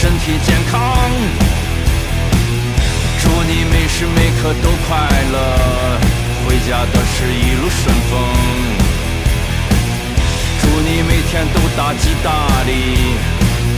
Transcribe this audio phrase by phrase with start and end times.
[0.00, 0.80] 身体健康。
[3.20, 4.90] 祝你每时每刻都快
[5.32, 5.36] 乐，
[6.44, 8.10] 回家的是一路顺风。
[10.60, 12.28] 祝你每天都大吉大
[12.66, 12.70] 利，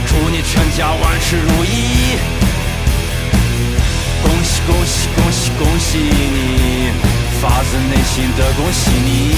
[0.07, 2.17] 祝你全家万事如意。
[4.23, 6.89] 恭喜恭喜恭喜恭喜你，
[7.39, 9.35] 发自内心的恭喜你。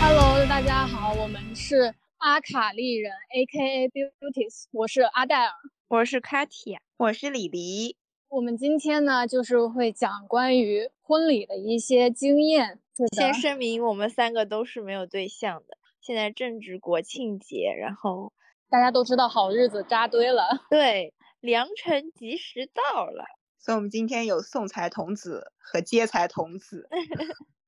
[0.00, 3.88] Hello，大家好，我们是阿卡丽人，A.K.A.
[3.90, 5.52] Beauties，我是阿黛尔。
[5.88, 7.98] 我是 Katia，我是李黎。
[8.30, 12.80] 我们今天呢，就是会讲关于婚礼的一些经验。
[13.14, 15.76] 先声明，我们三个都是没有对象的。
[16.00, 18.32] 现在正值国庆节，然后
[18.70, 20.48] 大家都知道好日子扎堆了。
[20.70, 23.26] 对良辰吉时到了，
[23.58, 26.88] 所以我们今天有送财童子和接财童子。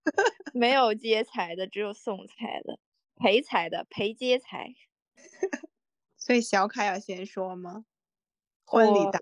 [0.54, 2.78] 没有接财的，只有送财的，
[3.16, 4.74] 陪财的，陪接财。
[6.16, 7.84] 所以小凯要先说吗？
[8.64, 9.20] 婚礼我大，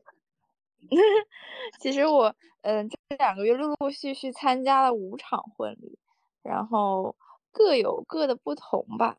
[1.81, 5.99] 其实我，嗯、这两个月陆陆续续参加了五场婚礼，
[6.43, 7.15] 然后
[7.53, 9.19] 各有各的不同吧。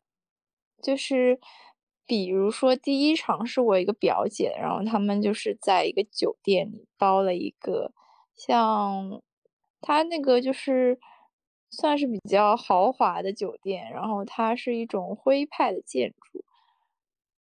[0.82, 1.40] 就是
[2.04, 7.92] 比如说第一场是我一个表姐，然后他们就是在一个酒店里包了一个
[8.34, 9.22] 像
[9.80, 10.98] 他那个就是
[11.76, 16.42] 算是比较豪华的酒店，然后它是一种徽派的建筑。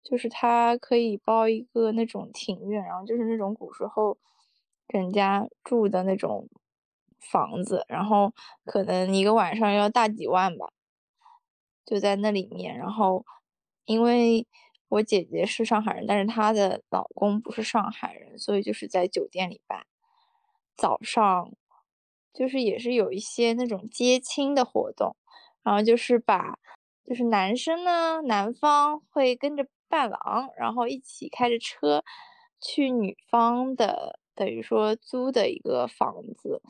[0.02, 4.18] 就是它可以包一个那种庭院，然后就是那种古时候
[4.88, 6.46] 人家住的那种
[7.18, 8.30] 房子，然后
[8.66, 10.70] 可能一个晚上要大几万吧，
[11.86, 12.76] 就在那里面。
[12.76, 13.24] 然后
[13.86, 14.46] 因为
[14.88, 19.86] 我姐姐是上海人，但是她的老公不是上海人，所以就是在酒店里办。
[20.76, 21.50] 早上
[22.34, 25.16] 就是也是有一些那种接亲的活动，
[25.62, 26.58] 然后就是把
[27.04, 32.02] 就是男生呢，男方会跟着伴郎，然后一起开着车
[32.60, 36.60] 去女方的等于说租的一个房子，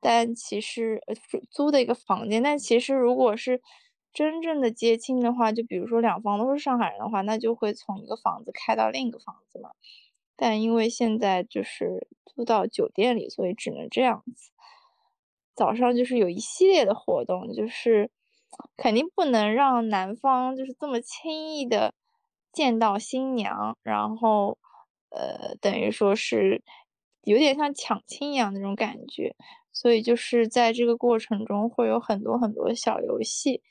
[0.00, 3.62] 但其实租租的一个房间，但其实如果是
[4.12, 9.70] 真正的接亲的话，就比如说两方都是上海人的话，那就会从一个房子开到另一个房子嘛。
[10.36, 14.50] 但因为现在就是租到酒店里，所以只能这样子。
[15.54, 18.10] 早上就是有一系列的活动，就是
[18.76, 21.94] 肯定不能让男方就是这么轻易的
[22.52, 24.58] 见到新娘，然后
[25.10, 26.62] 呃，等于说是
[27.22, 29.34] 有点像抢亲一样那种感觉，
[29.72, 33.62] 所以就是在这个过程中会有很多很多小游戏，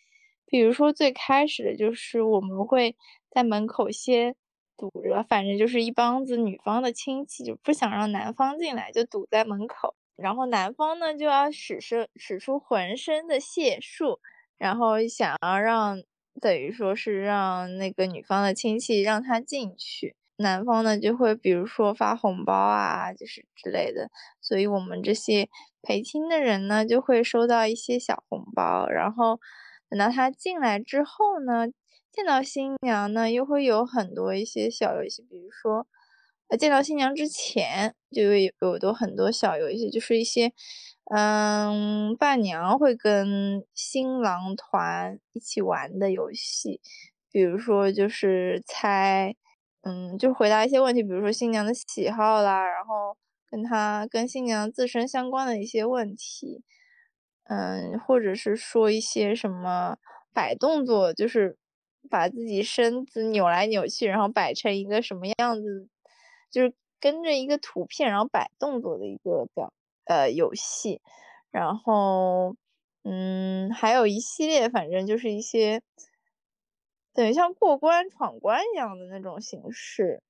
[0.45, 2.95] 比如说最开始的就是我们会
[3.29, 4.35] 在门口先
[4.77, 9.95] 堵着，反正就是一帮子女方的亲戚就不想让男方进来，就堵在门口。
[10.15, 14.19] 然后男方呢就要使出使出浑身的解数，
[14.57, 16.01] 然后想要让
[16.39, 24.09] 等于说是让那个女方的亲戚让他进去，男方呢就会比如说发红包啊，就是之类的，
[24.39, 25.49] 所以我们这些
[25.81, 29.39] 陪亲的人呢就会收到一些小红包，然后
[29.89, 31.67] 等到他进来之后呢，
[32.11, 35.87] 见到新娘呢又会有很多一些小游戏，比如说。
[36.49, 40.51] 呃，见到新娘之前就有有的很多小游戏，就是一些，
[41.15, 46.81] 嗯，伴娘会跟新郎团一起玩的游戏，
[47.31, 49.33] 比如说就是猜，
[49.83, 53.15] 嗯，就回答一些问题，比如说新娘的喜好啦，然后
[53.49, 56.61] 跟她跟新娘自身相关的一些问题，
[57.45, 59.97] 嗯，或者是说一些什么
[60.33, 61.57] 摆动作，就是
[62.09, 65.87] 把自己身子扭来扭去，然后摆成一个什么样子。
[66.53, 69.73] 就是跟着一个图片，然后摆动作的一个表
[70.05, 71.01] 呃游戏，
[71.49, 72.55] 然后
[73.03, 75.81] 嗯还有一系列，反正就是一些
[77.11, 80.21] 等于像过关闯关一样的那种形式，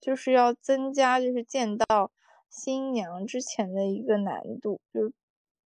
[0.00, 2.12] 就是要增加就是见到
[2.48, 5.12] 新娘之前的一个难度，就是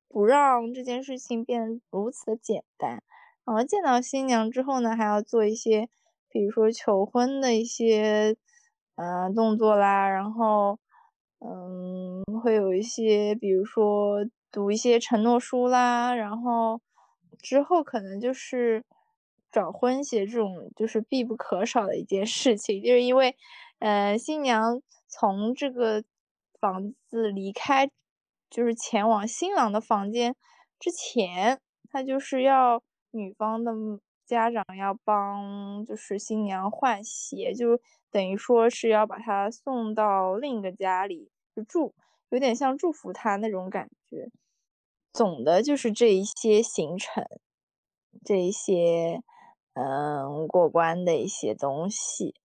[0.08, 3.02] 不让这件事情变得如此的简单。
[3.44, 5.90] 然后见到新娘之后呢，还要做一些，
[6.30, 8.36] 比如说求婚的一些。
[8.96, 10.78] 嗯、动作啦，然后，
[11.40, 16.80] 嗯，会有一些，比如说读一些承诺书啦，然后
[17.42, 18.84] 之后可能就是
[19.50, 23.36] 找婚鞋这种就是必不可少的一件事情，就是因为，
[23.80, 26.04] 呃，新娘从这个
[26.60, 27.90] 房子离开，
[28.48, 30.36] 就是前往新郎的房间
[30.78, 31.60] 之前，
[31.90, 33.72] 她就是要女方的
[34.26, 37.80] 家长要帮就是新娘换鞋，就。
[38.10, 41.92] 等于说是要把她送到另一个家里就住，
[42.28, 44.30] 有点像祝福她那种感觉。
[45.12, 47.24] 总的就是这一些行程，
[48.24, 49.20] 这一些
[49.72, 52.36] 嗯过关的一些东西。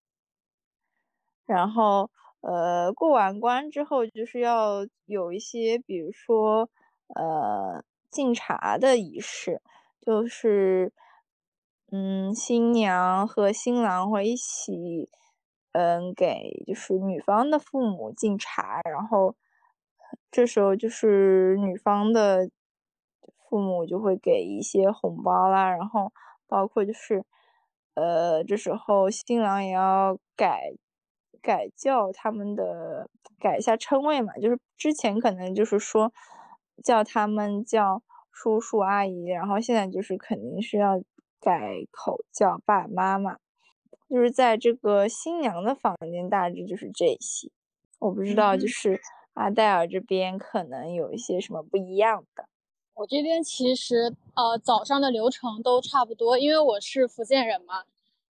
[1.45, 2.09] 然后
[2.41, 6.67] 呃过完关之后就是要有一些，比如说
[7.13, 9.61] 呃敬茶的仪式，
[10.01, 10.91] 就是
[11.91, 15.09] 嗯新娘和新郎会一起
[15.71, 19.35] 嗯给就是女方的父母敬茶，然后
[20.31, 22.49] 这时候就是女方的
[23.49, 26.11] 父母就会给一些红包啦，然后
[26.47, 27.25] 包括就是
[27.95, 30.73] 呃这时候新郎也要改。
[31.41, 33.09] 改叫他们的
[33.39, 36.11] 改一下称谓嘛，就是之前可能就是说
[36.83, 41.01] 叫他们叫叔叔阿姨，然后现在就是肯定是要
[41.39, 43.37] 改口叫爸爸妈妈。
[44.09, 47.51] 就是在这个新娘的房间，大致就是这些。
[47.99, 48.99] 我不知道，就是
[49.33, 52.45] 阿黛尔这边可能有一些什么不一样的。
[52.95, 57.83] 我这边其实呃早上的流程都差不多，因为我是福建人嘛，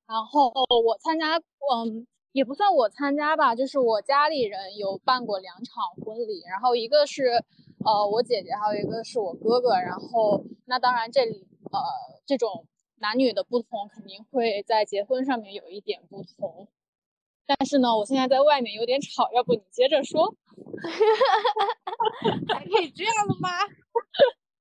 [0.08, 0.52] 然后
[0.86, 2.08] 我参加嗯。
[2.32, 7.44] 也不算我参加吧，就是我家里人有办过两场婚礼，然后一个是
[7.84, 9.72] 呃我姐姐，还有一个是我哥哥。
[9.72, 11.82] 然后那当然这里呃
[12.28, 12.68] 这种
[13.00, 16.68] 男女的不同肯定会在结婚上面有一点不同。
[17.46, 20.36] 但是呢，我现在在外面有点吵，要不你接着说？
[22.54, 23.50] 还可以这样的吗？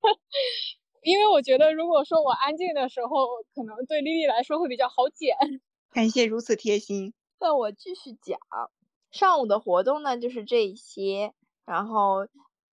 [1.02, 5.36] 因为我觉得如果说我安静的时候，可能对丽丽来说会比较好剪。
[5.92, 7.12] 感谢如此贴心。
[7.40, 8.38] 那我继续讲，
[9.10, 12.26] 上午的活动呢就是这一些，然后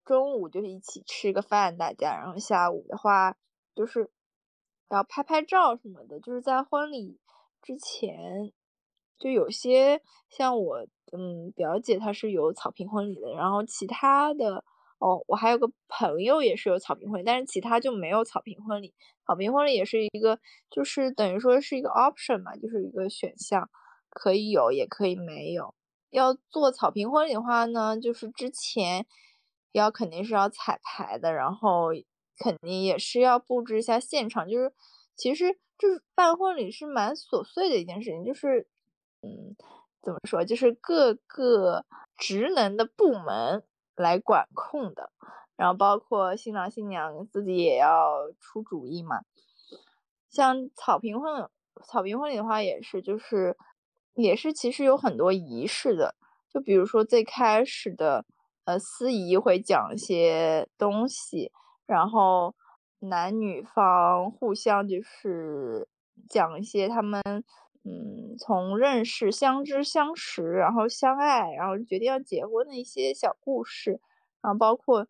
[0.05, 3.35] 中午就是一起吃个饭，大家，然后下午的话
[3.75, 4.09] 就是
[4.89, 7.19] 要拍拍照什么的，就是在婚礼
[7.61, 8.51] 之前，
[9.17, 14.63] 就有些像我，嗯，表姐她是有草坪婚礼的，然后其他的，
[14.99, 18.93] 哦，我还有个朋友也是有草坪婚礼，但是其他就没有草坪婚礼，
[19.25, 20.39] 草坪婚礼也是一个，
[20.69, 23.69] 就是等于说是一个 option 嘛，就是一个选项。
[24.15, 25.73] 可以有，也可以没有。
[26.11, 29.07] 要做草坪婚礼的话呢，就是之前
[29.71, 31.87] 要肯定是要彩排的，然后
[32.37, 34.49] 肯定也是要布置一下现场。
[34.49, 34.73] 就是
[35.15, 38.67] 其实就是办婚礼是蛮琐碎的一件事情，就是
[39.21, 39.55] 嗯，
[40.01, 41.85] 怎么说，就是各个
[42.17, 43.63] 职能的部门
[43.95, 45.11] 来管控的，
[45.55, 49.21] 然后包括新郎新娘自己也要出主意嘛。
[50.29, 51.49] 像草坪婚
[51.85, 53.57] 草坪婚礼的话，也是就是。
[54.15, 56.13] 也是，其实有很多仪式的，
[56.47, 58.23] 就比如说最开始的，
[58.63, 61.51] 呃，司仪会讲一些东西，
[61.85, 62.55] 然后
[62.99, 65.87] 男女方互相就是
[66.29, 67.21] 讲一些他们，
[67.83, 73.99] 嗯，从认识、相知、相识，然后相爱，然后决定要结婚的一些小故事，
[74.41, 75.07] 然后包括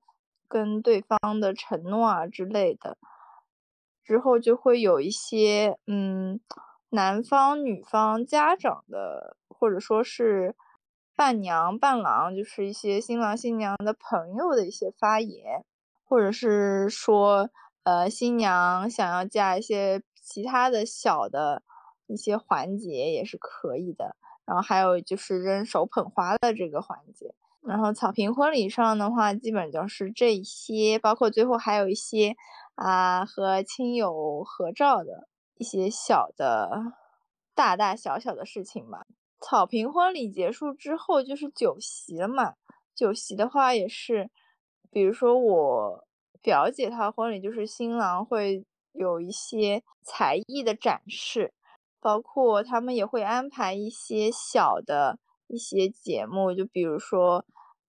[0.47, 2.97] 跟对方的承诺啊之类的，
[4.03, 6.39] 之后就会有一些，嗯。
[6.95, 10.55] 男方、女方家长的，或者说是
[11.15, 15.65] 伴娘、伴郎，就是一些新郎新娘的朋友的一些发言，
[16.13, 17.49] 或者是说，
[17.81, 21.63] 呃，新娘想要加一些其他的小的
[22.05, 24.15] 一些环节也是可以的。
[24.45, 27.33] 然后还有就是扔手捧花的这个环节。
[27.63, 32.35] 然后草坪婚礼上的话，基本就是这一些，包括最后还有一些
[32.75, 35.27] 啊和亲友合照的。
[35.55, 36.93] 一些小的、
[37.55, 39.07] 大大小小的事情吧。
[39.41, 42.53] 草坪婚礼结束之后就是酒席了嘛。
[42.93, 44.29] 酒席的话也是，
[44.93, 46.05] 比如说我
[46.41, 51.53] 表姐她婚礼，就是新郎会有一些才艺的展示，
[51.99, 57.43] 包括他们也会安排一些小的一些节目，就比如说，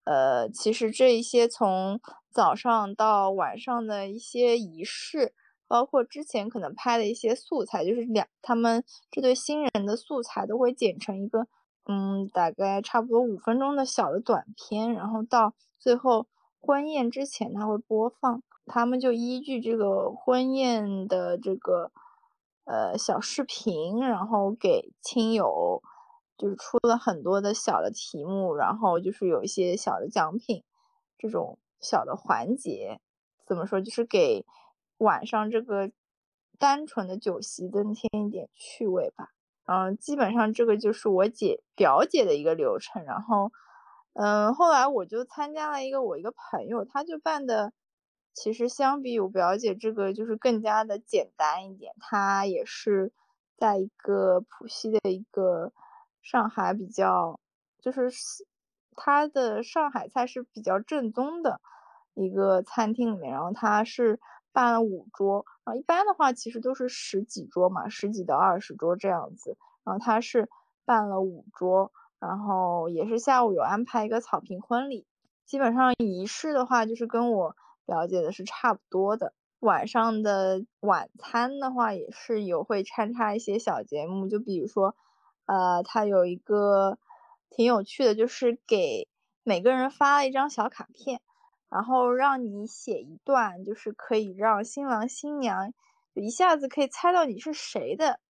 [0.04, 5.34] 呃，其实这一些从早上到晚上的一些仪式。
[5.66, 11.48] 包括之前可能拍的一些素材，就是两他们这对新人的素材都会剪成一个，
[11.86, 16.26] 嗯，大概差不多五分钟的小的短片，然后到最后
[16.64, 21.92] 婚宴之前他会播放，他们就依据这个婚宴的这个
[22.64, 25.82] 呃小视频，然后给亲友
[26.38, 30.64] 就是出了很多的小的题目，然后就是有一些小的奖品，
[31.18, 33.00] 这种小的环节
[33.46, 34.44] 怎么说，就是给。
[34.98, 35.90] 晚上这个
[36.56, 39.30] 单纯的酒席增添一点趣味吧，
[39.66, 43.02] 嗯，基本上这个就是我姐表姐的一个流程。
[43.02, 43.50] 然后，
[44.14, 47.72] 嗯，后来我就参加了一个我一个朋友，他就办的，
[48.32, 51.92] 其实相比我表姐这个就是更加的简单一点。
[52.00, 53.12] 他也是
[53.56, 55.72] 在一个浦西的一个
[56.22, 57.38] 上海比较，
[57.80, 58.10] 就是
[58.96, 61.60] 他的上海菜是比较正宗的
[62.14, 64.20] 一个餐厅里面，然后他是。
[64.54, 69.58] 办了五桌，然后一般的话其实都是十几桌嘛，十几到二十桌这样子。
[69.82, 70.48] 然后他是
[70.84, 71.90] 办了五桌，
[72.26, 75.06] 然后也是下午有安排一个草坪婚礼，
[75.44, 77.54] 基本上仪式的话就是跟我
[77.84, 79.34] 了解的是差不多的。
[79.60, 84.94] 晚上的晚餐的话也是有会穿插一些小节目，就比如说，
[85.46, 86.98] 呃，他有一个
[87.50, 89.06] 挺有趣的，就是给
[89.42, 91.20] 每个人发了一张小卡片，
[91.68, 95.74] 然后让你写一段，就是可以让新郎新娘
[96.14, 98.20] 一下子可以猜到你是谁的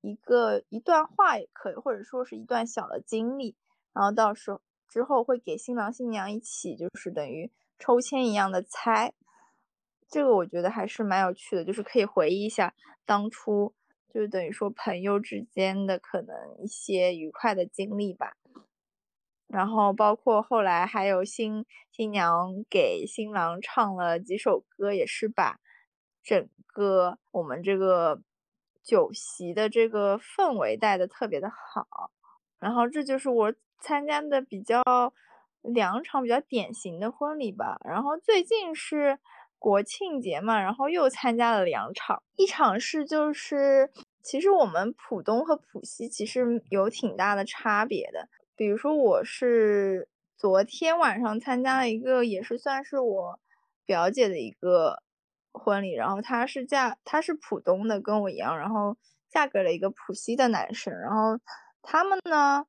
[0.00, 3.56] 一个一段话也可以，或者说是一段小的经历，
[3.92, 9.12] 然后到时候之后会给新郎新娘一起就是等于抽签一样的猜。
[10.08, 13.72] 这个我觉得还是蛮有趣的，就是可以回忆一下当初，
[14.12, 18.36] 就等于说朋友之间的可能一些愉快的经历吧。
[19.46, 25.60] 然后包括后来还有新新娘给新郎唱了几首歌，也是把
[26.22, 28.22] 整个我们这个
[28.90, 32.10] 酒席的这个氛围带的特别的好。
[32.58, 34.82] 然后这就是我参加的比较
[35.62, 37.80] 两场比较典型的婚礼吧。
[37.84, 39.18] 然后最近是。
[39.62, 43.90] 国庆节嘛，然后又参加了两场，一场是就是，
[44.22, 48.30] 其实我们浦东和浦西其实有挺大的差别的。
[48.56, 53.38] 比如说我是昨天晚上参加了一个，也是算是我
[53.84, 55.02] 表姐的一个
[55.52, 58.96] 婚礼，然后她是嫁，她是浦东的，跟我一样，然后
[59.28, 61.38] 嫁给了一个浦西的男生，然后
[61.82, 62.66] 他们呢，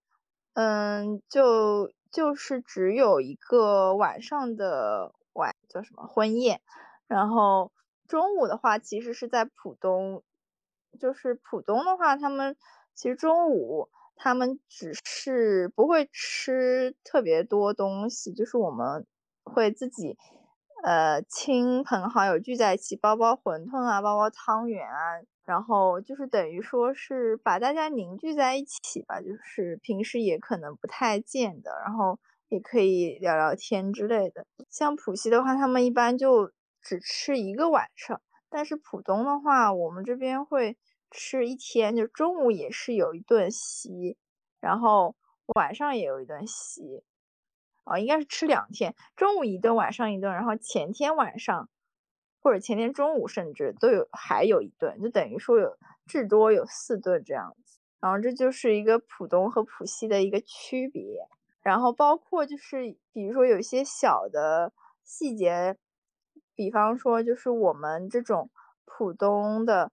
[0.53, 5.13] 嗯，就就是只有一个晚上的。
[5.33, 6.59] 晚叫什么婚宴，
[7.07, 7.71] 然后
[8.05, 10.23] 中午的话其实是在浦东，
[10.99, 12.57] 就是浦东的话，他们
[12.93, 19.07] 其实中午他们只是不会吃特别多东西，就是我们
[19.45, 20.17] 会自己
[20.83, 32.19] 呃亲朋好友聚在一起包包馄饨啊，包包汤圆啊，然后就是等于说是把大家凝聚在一起吧，就是平时也可能不太见的，然后。
[32.51, 34.45] 也可以聊聊天之类的。
[34.69, 40.77] 像浦西的话，他们一般就只吃一个晚上，但是浦东的话，我们这边会
[41.09, 44.17] 吃一天，就中午也是有一顿席，
[44.59, 45.15] 然后
[45.55, 47.05] 晚上也有一顿席，
[47.91, 51.69] 哦，应该是吃两天，中午一顿，晚上一顿，然后前天晚上
[52.41, 57.79] 或者前天中午甚至都有还有一顿，就等于说有至多有四顿这样子。
[57.99, 61.27] 然后这就是一个浦东和浦西的一个区别。
[61.61, 65.77] 然后包括就是，比如说有一些小的细节，
[66.55, 68.49] 比方说就是我们这种
[68.85, 69.91] 浦东的，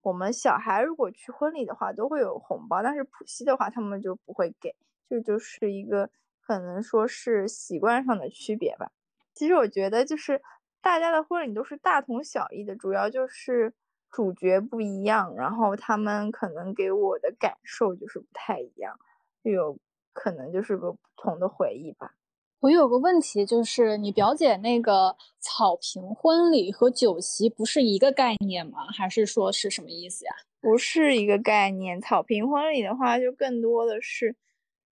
[0.00, 4.74] 我们小孩如果去婚礼的话都会有红包，但是浦西的话他们就不会给，
[5.10, 6.08] 这就是一个
[6.46, 8.92] 可能说是习惯上的区别吧。
[9.34, 10.40] 其实我觉得就是
[10.80, 13.74] 大家的婚礼都是大同小异的，主要就是
[14.10, 18.98] 主角不一样，然后他们可能给我的感受就是不太一样，
[19.42, 19.78] 有。
[20.18, 22.14] 可能就是个不同的回忆吧。
[22.60, 28.86] 我有个问题，就是你表姐那个草坪婚礼和酒席不是一个概念吗？
[28.96, 30.32] 还是说是什么意思呀？
[30.58, 32.00] 不是一个概念。
[32.00, 34.34] 草坪婚礼的话，就更多的是，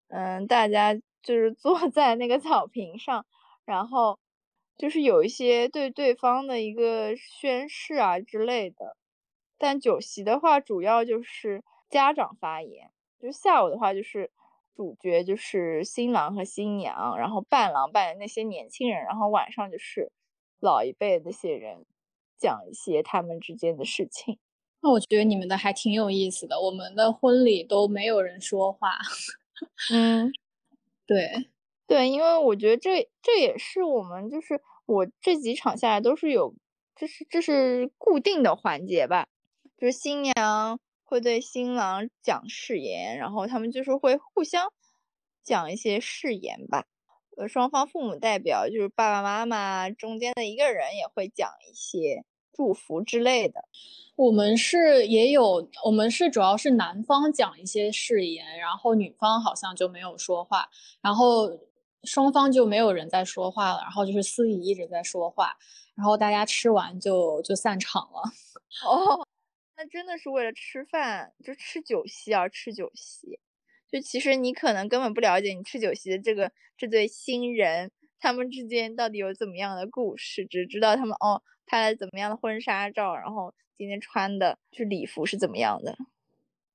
[0.09, 0.95] 嗯，大家
[1.25, 3.25] 就是坐 在那个草坪上，
[3.65, 4.17] 然后
[4.77, 8.95] 就是有一些对对方的一个宣誓啊之类的。
[9.57, 12.91] 但酒席的话，主要就是家长发言。
[13.19, 14.31] 就下午的话，就是。
[14.77, 20.11] 主角就是新郎和新娘，然后伴郎扮演那些年轻人，然后晚上就是
[20.59, 21.85] 老一辈那些人
[22.37, 24.37] 讲一些他们之间的事情。
[24.81, 28.97] 那我觉得你们的还挺有意思的，我们的婚礼都没有人说话。
[29.93, 30.29] 嗯，
[31.05, 31.49] 对
[31.87, 36.55] 对，因为我觉得这这也是我们就是我这几场下来都是有，
[36.95, 39.27] 这是这是固定的环节吧，
[39.77, 40.79] 就是新娘。
[41.07, 44.73] 会对新郎讲誓言，然后他们就是会互相
[45.43, 46.87] 讲一些誓言吧。
[47.37, 53.65] 呃，双方父母代表就是爸爸妈妈中间的一个人也会讲一些祝福之类的。
[54.15, 60.69] 我们是也有，我们是主要是男方讲一些誓言，然后女方好像就没有说话，
[61.01, 61.59] 然后
[62.03, 65.57] 双方就没有人在说话了，然后就是司仪一直在说话，
[65.95, 68.21] 然后大家吃完就就散场了。
[68.87, 69.27] 哦。
[69.77, 73.37] 那真的是为了吃饭，就吃酒席而吃酒席。
[73.91, 85.97] 就其实你可能根本不了解你吃酒席的这个这对新人，他们之间到底有怎么样的故事，只知道他们哦拍了怎么样的婚纱照，然后今天穿的是礼服是怎么样的。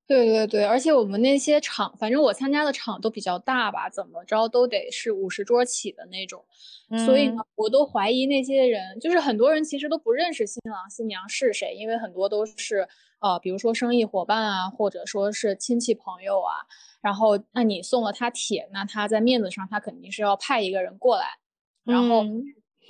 [0.06, 6.44] 对对对，而且我们那些场，反正我参加的场都比较大吧，怎么着都得是五十桌起的那种，
[7.06, 12.88] 所以呢，我都怀疑那些人，就是很多人其实都不认识新郎新娘是谁，因为很多都是
[13.20, 16.66] 呃，比如说生意伙伴啊，或者说是亲戚朋友啊，
[17.00, 21.38] 然后那你送了他帖，那他在面子上他肯定是要派一个人过来，
[21.85, 22.25] 然后。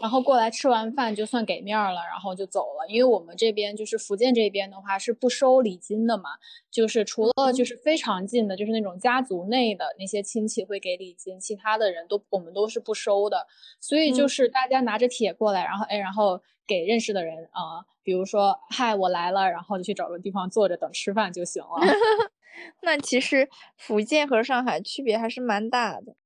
[0.01, 2.89] 然后过来吃完饭就算给面了，然后就走了。
[2.89, 6.31] 因为我们这边就是福建这边的话是不收礼金的嘛，
[6.71, 13.47] 就是除了就是非常近的，就是那种家族内的那些亲戚会给礼金，其他的人都我们都是不收的。
[13.79, 21.69] 所以就是大家拿着铁过来，然后哎，然后给认识的人啊，比如说嗨我来了，然后就去找个地方坐着等吃饭就行了。
[22.83, 26.17] 那其实福建和上海区别还是蛮大的。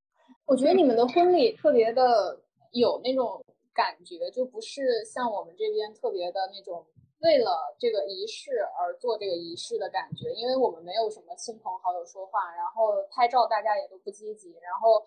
[0.46, 2.38] 我觉得你们的婚礼特别的
[2.70, 3.44] 有那种。
[3.74, 6.86] 感觉就不是像我们这边特别的那种
[7.20, 15.04] 为了这个仪式而做这个仪式的感觉，因为我们没有什么亲朋好友说话，然后拍照大家也都不积极，然后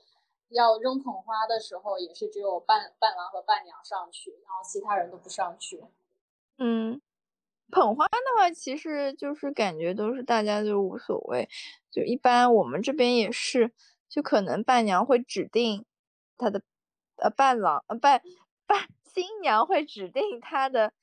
[0.49, 5.83] 要扔捧花的时候也是只有伴伴郎和伴娘上去，然后其他人都不上去。
[6.57, 6.99] 嗯，
[7.69, 11.47] 捧花的话，其实就是感觉都是大家就无所谓，
[11.91, 13.71] 就一般我们这边也是，
[14.09, 15.85] 就可能伴娘会指定
[16.35, 16.63] 他的
[17.17, 18.23] 呃伴郎呃伴。
[18.67, 20.93] 伴新娘会指定她的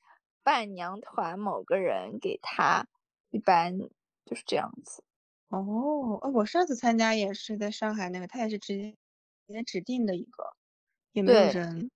[0.42, 2.86] 伴娘团某个人给她，
[3.30, 3.78] 一般
[4.24, 5.02] 就是这样子。
[5.50, 8.90] 哦，哦，我上次参加也是在上海那个，他也是直接
[9.46, 10.54] 直接指定的一个，
[11.12, 11.90] 也没有人。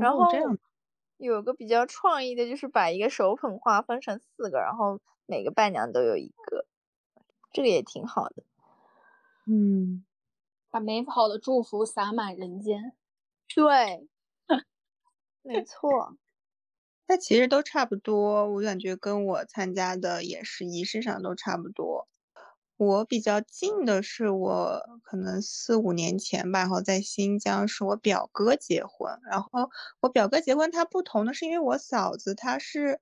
[0.00, 0.58] 然后这样
[1.16, 6.66] 有个比较创意的，就是把一个手捧花分成四个，然后每个伴娘都有一个，
[7.52, 8.44] 这个也挺好的。
[9.46, 10.04] 嗯，
[10.70, 12.96] 把美好的祝福洒满人间。
[13.48, 14.08] 对。
[15.46, 16.16] 没错，
[17.08, 22.08] 那其实都差不多，我感觉跟我参加的也是仪式上都差不多。
[22.76, 33.00] 我比较近的是我可能四五年前吧，然后在新疆是我表哥结婚，然后我表哥结婚他不同的是因为我嫂子她是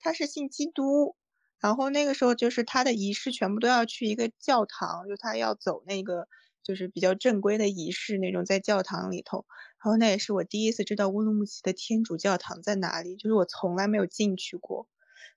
[0.00, 1.16] 她是信基督，
[1.60, 6.28] 然后那个时候就是他的仪式全部都要去一个教堂，就他要走那个
[6.62, 9.46] 就是比较正规的仪式那种在教堂里头。
[9.84, 14.88] 然后那也是我第一次知道乌鲁木齐的天主教堂在哪里，就是我从来没有进去过。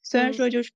[0.02, 0.72] 虽然说就是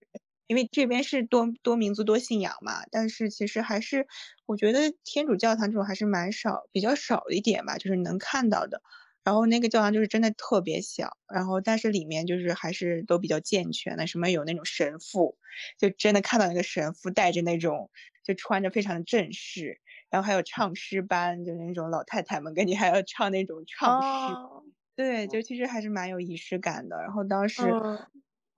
[0.47, 4.05] 因为这边是多多民族多信仰嘛，但是其实还是
[4.45, 8.81] 我觉得天主教堂这种还是蛮少，比较少一点吧，就是能看到的。
[9.23, 15.37] 然后那个教堂就是真的特别小，然后但是里面就是还是都比较健全的，什么有那种神父，
[15.77, 17.89] 就真的看到那个神父带着那种
[18.25, 19.79] 就穿着非常的正式。
[20.11, 24.39] 然后还有唱诗班，就是那种老太太们跟你还要唱那种唱诗，
[24.95, 26.97] 对，就其实还是蛮有仪式感的。
[27.01, 27.77] 然后当时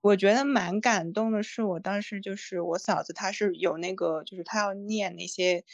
[0.02, 5.64] 我觉得蛮感动的是，我当时就是我嫂子，她是有那个，就是她要念那些，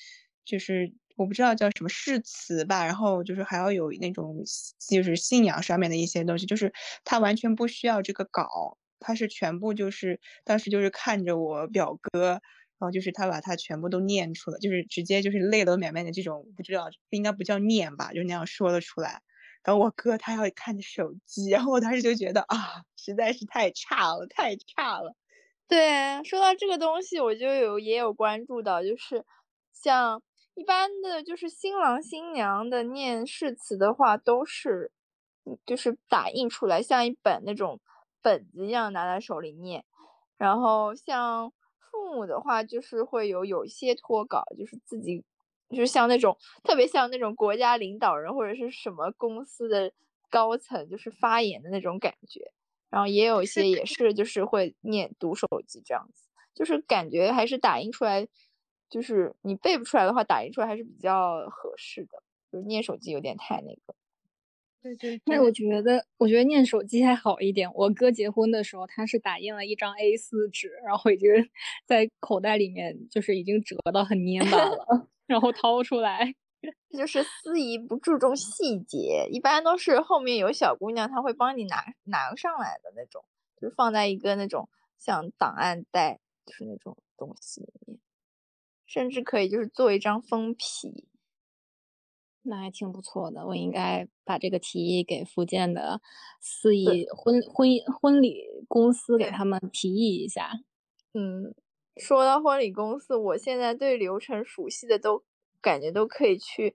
[0.45, 4.45] 就是我不知道叫什么誓词吧，然后就是还要有那种
[4.91, 6.73] 就是信仰上面的一些东西，就是
[7.05, 12.43] 她完全不需要这个稿，她是全部就是当时就是看着我表哥。
[12.81, 19.21] 然后就是他把他全部都念出来，就是直接就是泪流满面的这种，不知道应该不叫念吧，就那样说了出来。
[19.63, 22.57] 然后我哥他要看着手机，然后我当时就觉得啊，
[22.97, 25.15] 实在是太差了，太差了。
[25.69, 29.27] 对，说到这个东西，我就有也有关注到，就是
[29.75, 30.23] 像
[30.55, 34.91] 一般的，就是新郎新娘的念誓词的话，都是
[35.67, 37.79] 就是打印出来，像一本那种
[38.23, 39.85] 本子一样拿在手里念，
[40.39, 41.53] 然后像。
[41.91, 45.25] 父母的话就是会有有一些脱稿，就是自己
[45.69, 49.93] 就是像那种特别像那种国家领导人或者是什么公司的
[50.29, 52.53] 高层，就是发言的那种感觉。
[52.89, 58.27] 然后也有一些也是就是会念读手机这样子，就是感觉还是打印出来，
[58.89, 62.23] 就是你背不出来的话，打印出来还是比较合适的。
[62.51, 63.95] 就是念手机有点太那个。
[64.83, 67.71] 对对，那我觉得，我觉得念手机还好一点。
[67.75, 71.29] 我哥结婚的时候，他是打印了一张 A 四纸，然后已经
[71.87, 76.35] 在口袋里面，就是已经折到很蔫巴了， 然后掏出来。
[76.91, 83.25] 就是司仪不注重细节，一般都是后面有小姑娘，她会帮你拿拿上来的那种，
[83.61, 87.99] 就是放在一个那种像档案袋，就是那种东西里面，
[88.87, 91.09] 甚至可以就是做一张封皮。
[92.43, 96.01] 那还挺不错的，我应该把这个提议给福建的
[96.41, 97.69] 四亿婚婚
[98.01, 100.53] 婚礼公司给他们提议一下。
[101.15, 101.55] 嗯，
[101.97, 105.25] 说到婚礼公司，我现在对流程熟悉的都
[105.61, 106.75] 感觉都可以去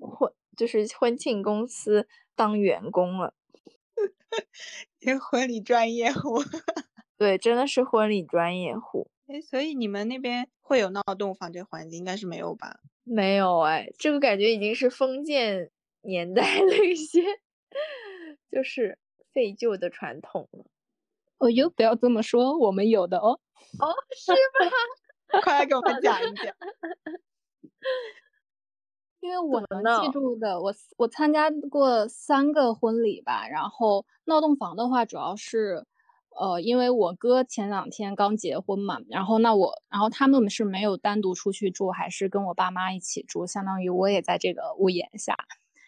[0.00, 3.34] 婚就是婚庆公司当员工了。
[5.30, 6.38] 婚礼专业户，
[7.18, 9.10] 对，真的是婚礼专业户。
[9.30, 12.80] 哎，所以你们那边会有闹洞房这个环节，应该是没有吧？
[13.04, 15.70] 没有哎，这个感觉已经是封建
[16.02, 17.22] 年代的一些，
[18.50, 18.98] 就是
[19.32, 20.64] 废旧的传统了。
[21.38, 23.38] 哦哟，不要这么说，我们有的哦。
[23.78, 24.70] 哦，是吗？
[25.42, 26.46] 快来给我们讲一讲。
[29.20, 33.46] 因为我能记住的，我我参加过三个婚礼吧。
[33.46, 35.86] 然后闹洞房的话，主要是，
[36.38, 45.36] 呃，因为我哥前两天刚结婚嘛，然后那我，然后他们是没有单独出去住，还是跟我爸妈一起住，相当于我也在这个屋檐下。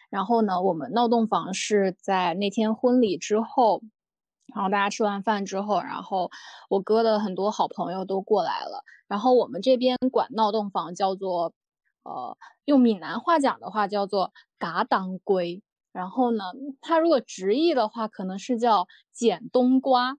[0.09, 3.81] 然后呢，我们闹洞房是在那天婚礼之后，
[4.53, 6.31] 然后大家吃完饭之后，然后
[6.69, 11.53] 我哥的很多好朋友都过来了，然后我们这边管闹洞房叫做。
[12.05, 16.43] 呃，用闽南话讲的话叫做“嘎当归”，然后呢，
[16.81, 20.17] 它如果直译的话，可能是叫“捡冬瓜”，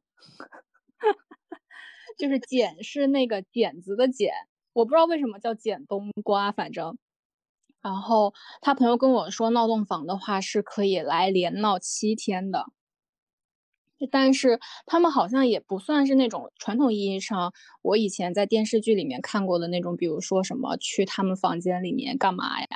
[2.17, 4.33] 就是“剪”是那个剪子的“剪”，
[4.73, 6.97] 我不知道为什么叫“剪冬瓜”，反正，
[7.83, 12.67] 然后他朋友跟我说，闹洞房的话是可以来连闹七天的。
[14.11, 22.67] 但是他们好像也不算是那种传统意义上我以前在电视剧里面看过的那种，比如说什么去他们房间里面干嘛呀？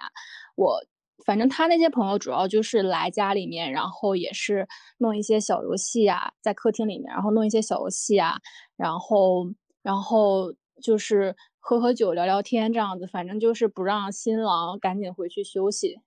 [0.56, 0.80] 我
[1.28, 8.38] 反正他那些朋友主要就是来家里面，然后也是弄一些小游戏啊，在客厅里面，然后弄一些小游戏啊，
[8.78, 9.44] 然后
[9.82, 16.00] 然后就是喝喝酒聊聊天这样子，反正就是不让新郎赶紧回去休息。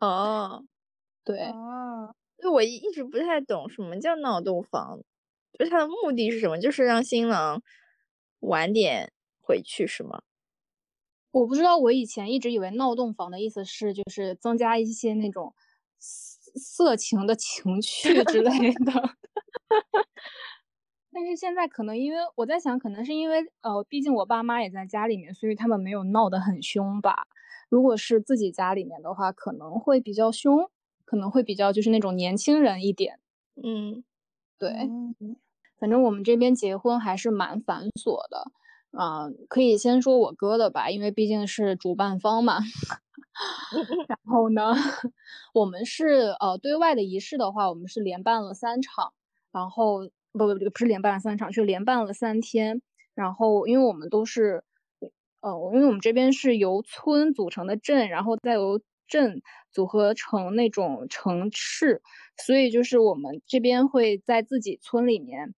[0.00, 0.64] 哦，
[1.24, 1.38] 对。
[1.48, 2.14] 哦。
[2.36, 4.98] 就我一直不太懂什么叫闹洞房，
[5.58, 6.58] 就是它的目的是什么？
[6.60, 7.62] 就是让新郎
[8.40, 10.22] 晚点回去是吗？
[11.32, 15.54] 我不知道，我以前一直以为闹洞房的意思是就是增加一些那种
[15.98, 18.92] 色情的情趣之类的。
[21.12, 27.26] 但是现在可能因为我在想，可能是因为呃，毕竟我爸妈也在家里面，所以他们没有闹得很凶吧。
[27.68, 30.70] 如果是自己家里面的话，可能会比较凶。
[31.04, 33.20] 可能会比较就是那种年轻人一点，
[33.62, 34.02] 嗯，
[34.58, 34.70] 对，
[35.78, 38.50] 反正我们这边结婚还是蛮繁琐的，
[38.92, 42.60] 啊，可以先说我哥的吧，因为毕竟是主办方嘛。
[44.08, 44.72] 然后呢，
[45.54, 49.12] 我们是呃对外的仪式的话，我们是连办了三场，
[49.50, 52.82] 然后不不不不是连办了三场，是连办了三天。
[53.14, 54.62] 然后因为我们都是，
[55.40, 59.42] 呃，因为我们这边是由村组成的镇，然后再由镇。
[59.74, 62.02] 组合成那种城市，
[62.36, 65.54] 所以就是我们这边会在自己村里面，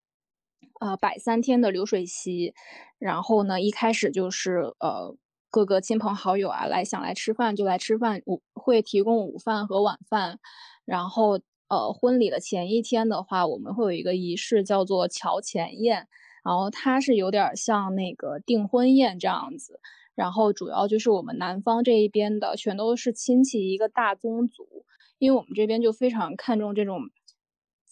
[0.85, 2.53] 呃，摆三天的流水席。
[2.99, 5.17] 然后呢，一开始就是呃，
[5.51, 10.39] 各个亲朋好友啊来想来吃饭就来吃饭，午会提供午饭和晚饭。
[10.85, 16.07] 然后呃，婚礼的前一天的话，我们会有一个仪式叫做桥前宴，
[16.45, 19.81] 然后它是有点像那个订婚宴这样子。
[20.15, 24.85] 然后主要就是我们南方这一边的全都是亲戚一个大宗族，
[25.19, 27.09] 因为我们这边就非常看重这种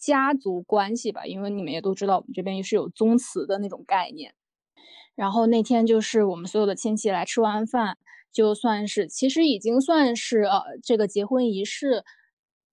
[0.03, 4.33] 家族关系吧，因为你们也都知道我们这边也是有宗祠的那种概念。
[5.15, 7.97] 然后那天就是我们所有的亲戚来吃完饭，
[8.31, 12.03] 就算是其实已经算是呃这个结婚仪式，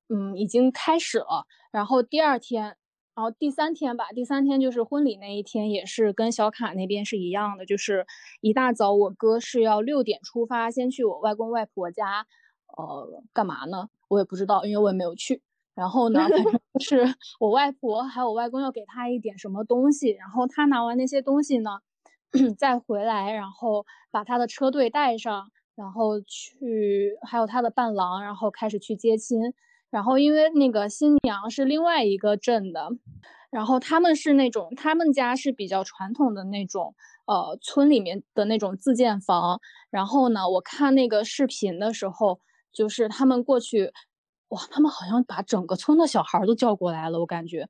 [0.08, 1.46] 嗯已经开始了。
[1.70, 2.76] 然后第二天。
[3.12, 8.06] 然后第三天吧，第三天就是婚礼那一天，也是跟小卡那边是一样的，就是
[8.40, 12.26] 一大早我哥是要六点出发，先去我外公外婆家，
[12.78, 13.90] 呃，干嘛呢？
[14.08, 15.42] 我也不知道，因为我也没有去。
[15.80, 21.70] 然后呢，反正 是我外婆还有我外公要给他一点什么东西，然后他拿完那些东西呢，
[22.58, 29.54] 再回来，然后把他的车队带上，然后去还有他的伴郎，然后开始去接亲。
[29.88, 32.90] 然后，因为那个新娘是另外一个镇的，
[33.50, 36.94] 然后他们是那种，他们家是比较传统的那种，
[37.26, 39.60] 呃，村里面的那种自建房。
[39.90, 42.38] 然后呢，我看那个视频的时候，
[42.70, 43.90] 就是他们过去，
[44.50, 47.68] 哇，他们好像把整个村的小孩都叫过来了，我感觉，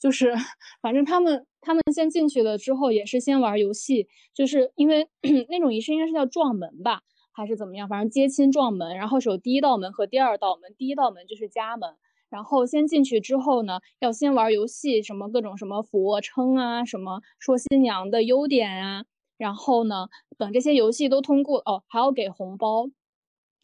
[0.00, 0.34] 就是
[0.82, 5.08] 反正他们他们先进去了之后，也是先玩游戏，就是因为
[5.48, 7.02] 那种仪式应该是叫撞门吧。
[7.32, 7.88] 还是怎么样？
[7.88, 10.74] 反正接亲撞门，然后是有第一道门和第二道门。
[10.76, 11.88] 第一道门就是家门，
[12.28, 19.04] 然后先进去之后呢，要先玩游戏，什么各种什么俯卧撑啊，什么说新娘的优点啊。
[19.38, 22.90] 然后呢，等这些游戏都通过哦，还要给红包。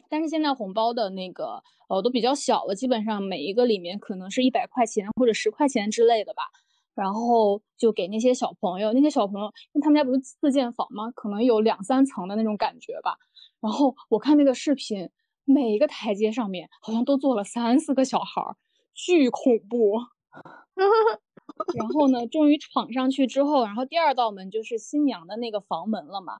[0.08, 6.42] 但是现在红包的那个呃都比较小了，基本上每一个里面可能是一百块钱或者十块钱之类的吧。
[6.94, 11.10] 然后就给那些小朋友，那些小朋友，因为他们家不是自建房吗？
[11.10, 13.18] 可能有两三层的那种感觉吧。
[13.60, 15.10] 然后我看那个视频，
[15.44, 18.56] 每一个台阶上面好像都坐了三四个小孩儿，
[18.94, 19.98] 巨恐怖。
[21.76, 26.38] 然后呢，终于闯上去之后，然后第二道门就是新娘的那个房门了嘛。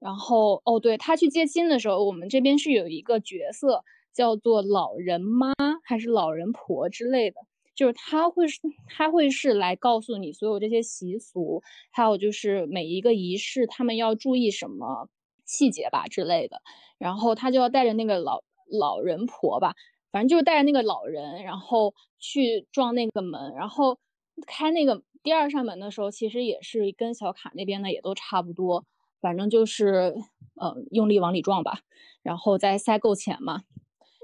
[0.00, 5.52] 然后哦，对他去接亲的时候，我们这边是有一个角色叫做老人妈
[5.84, 7.36] 还是老人婆之类的，
[7.74, 15.08] 就是他会是他会是来告诉你所有这些习俗，还有就是每一个仪式他们要注意什么
[15.44, 16.60] 细节吧之类的。
[16.98, 19.74] 然后他就要带着那个老老人婆吧，
[20.10, 23.98] 反正就是带着那个老人，然后去撞那个门，然后
[24.46, 28.84] 开那个第二扇门的时候，其实也是跟小卡那边的也都差不多。
[29.20, 30.14] 反正就是，
[30.54, 31.80] 呃，用力往里撞吧，
[32.22, 33.64] 然后再塞够钱嘛，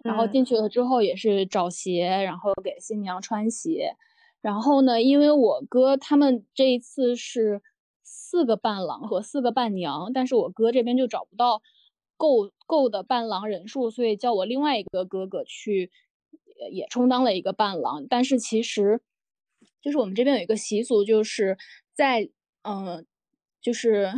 [0.04, 3.96] 然后进去了之后也是找鞋，然后给新娘穿鞋，
[4.40, 7.61] 然后呢，因为我哥他们这一次是
[8.02, 11.61] 四个伴郎和四个伴娘，但是我哥这边就找不到
[12.16, 15.90] 够够的伴郎人数，所以叫我另外一个哥哥去，
[16.70, 18.07] 也充当了一个伴郎。
[18.09, 19.00] 但是其实，
[19.83, 21.59] 就是我们这边有一个习俗，就是
[21.94, 22.28] 在，
[22.62, 23.04] 嗯，
[23.61, 24.12] 就是。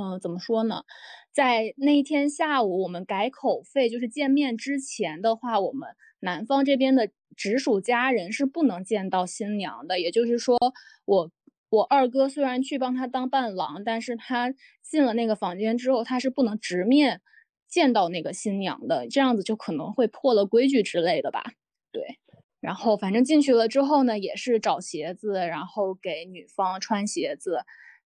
[0.00, 0.84] 嗯，怎么说呢？
[1.30, 10.00] 在那一天下午，我们改口费，就是见面之前的话，我们男方这边的直属家人是不能见到新娘的。
[10.00, 10.56] 也就是说，
[11.04, 11.30] 我
[11.68, 17.20] 我二哥虽然去帮他当伴郎，但是他进了那个房间之后，他是不能直面
[17.68, 19.06] 见到那个新娘的。
[19.06, 21.44] 这样子就可能会破了规矩之类的吧？
[21.92, 22.18] 对。
[22.60, 27.60] 然后反正进去了之后呢，也是找鞋子，然后给女方穿鞋子。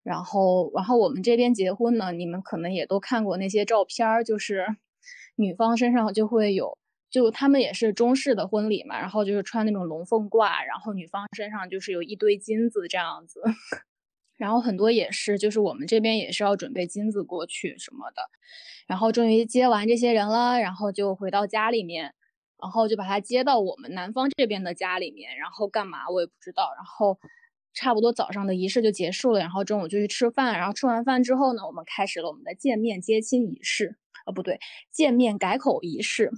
[0.05, 4.63] 然后，然后我们这边结婚呢，你们可能也都看过那些照片儿，就是
[5.35, 6.77] 女方身上就会有，
[7.09, 13.41] 就他们也是中式的婚礼嘛，然后就是穿那种龙凤褂，然后女方身上就是有一堆金子这样子，
[14.37, 18.29] 然后很多也是，就是我们这边也是要准备金子过去什么的，
[18.85, 22.13] 然后终于接完这些人了，然后就回到家里面，
[22.61, 27.17] 然后就把他接到我们男方这边的家里面，然后干嘛我也不知道，然后。
[27.75, 34.59] 差不多早上的仪式就结束了，然后中午就去吃饭，然后吃完饭之后呢，我们开始了我们的见面接亲仪式，呃，不对，
[34.89, 36.31] 见面改口仪式，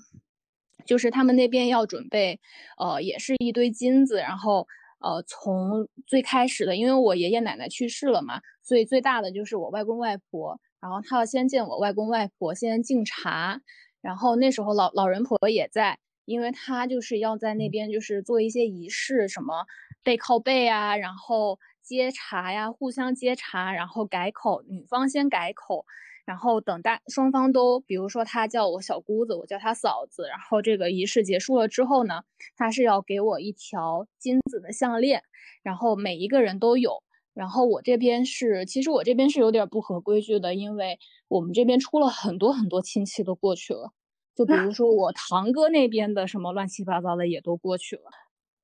[0.86, 2.40] 就是他们那边要准备，
[2.78, 4.68] 呃，也是一堆金子，然后，
[5.00, 13.62] 呃，从最开始的，因为我爷爷奶奶去世了嘛，所以最大的就是我外公外婆，然后他要先见我外公外婆，先敬茶，
[14.02, 19.66] 然后那时候老老人婆也在，因为他就是要在那边就是做一些仪式什么。
[20.04, 25.86] 背靠背啊，然后接茶呀，互相接茶，然后改口，女方先改口，
[26.26, 32.24] 然后等大双方都，比如说他叫我小姑子，我叫他嫂子，然后这个仪式结束了之后呢，
[32.56, 35.24] 他是要给我一条金子的项链，
[35.62, 43.92] 然后每一个人都有，然后我这边是，其实我这边是有点不合规矩的，因为我们这边出了很多很多亲戚都过去了，
[44.38, 48.04] 就比如说我堂哥那边的什么乱七八糟的也都过去了。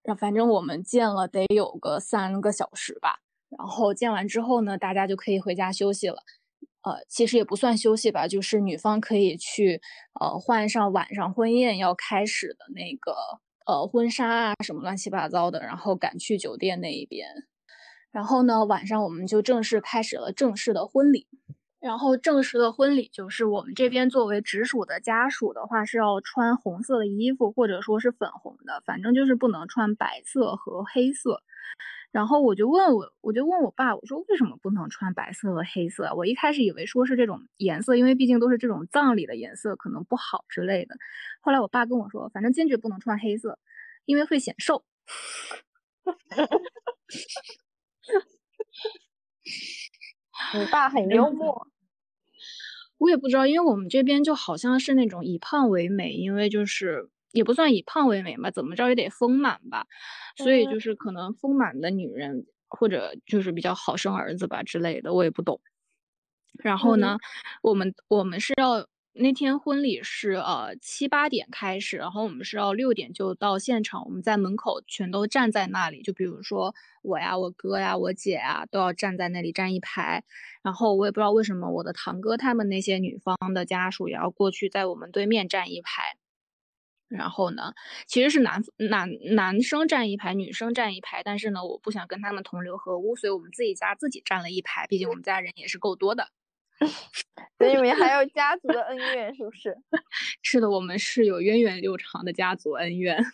[0.04, 3.20] 然后反正我们见了得有个三个小时吧，
[3.58, 6.18] 然后见完之后呢，大家就可以回家休息了。
[6.84, 9.82] 呃，其实也不算休息吧，就是女方可以去
[10.20, 13.16] 呃换上晚上婚宴要开始的那个
[13.66, 17.28] 呃婚纱啊什么乱七八糟的，然后赶去酒店那一边。
[18.12, 21.28] 然后呢，晚上我们就正式开始了正式的婚礼。
[21.84, 31.44] 然后正式的婚礼就是我们这边作为直属的家属的话是要穿红色的衣服，或者说是粉红的，反正就是不能穿白色和黑色。
[32.10, 36.14] 然后我就问我，我就问我爸，我说为什么不能穿白色和黑色？
[36.16, 40.96] 我一开始以为说是这种颜色，因为毕竟都是这种葬礼的颜色，可能不好之类的。
[41.42, 43.60] 后来我爸跟我说，反正坚决不能穿黑色，
[44.06, 44.86] 因为会显瘦。
[50.54, 51.68] 你爸很 幽默。
[53.04, 59.86] 我也不知道，因为我们这边就好像是那种以胖为美，因为就是也不算以胖为美嘛，怎么着也得丰满吧，
[60.38, 65.60] 所以就是可能丰满的女人或者就是比较好生儿子吧之类的，我也不懂。
[66.64, 67.18] 然后呢，
[67.62, 68.88] 我们我们是要。
[69.16, 76.74] 那天婚礼是呃七八点开始，然后我们是要六点就到现场，我们在门口全都站在那里，就比如说
[77.04, 80.24] 我呀、我哥呀、我姐呀，都要站在那里站一排。
[80.64, 86.18] 然后我也不知道为什么，我的堂哥他们那些女方的家属也要过去在我们对面站一排。
[87.08, 87.74] 然后呢，
[88.08, 96.30] 其实是男男男生站一排，女生站一排，但是呢，我不想跟他们同流合污，所以我们自己家自己站了一排，毕竟我们家人也是够多的。
[97.58, 99.78] 所以你们还有家族的恩怨，是不是？
[100.42, 103.24] 是的，我们是有源远流长的家族恩怨。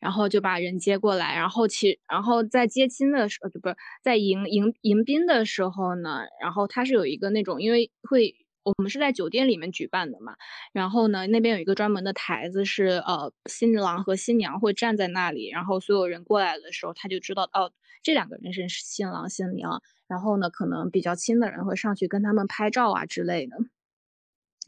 [0.00, 10.36] 然后就把人接过来，然后其然后在接亲的时候，不是在迎迎迎宾的时候呢，然后他是有一个那种，因为会我我们是在酒店里面举办的嘛，
[10.72, 17.70] 然后呢，那边有一个专门的台子，是呃新郎和新娘会站在那里，然后所有人过来的时候，他就知道哦
[18.02, 23.56] 这两个人是新郎新娘，然后呢，可能比较亲的人会上去跟他们拍照啊之类的。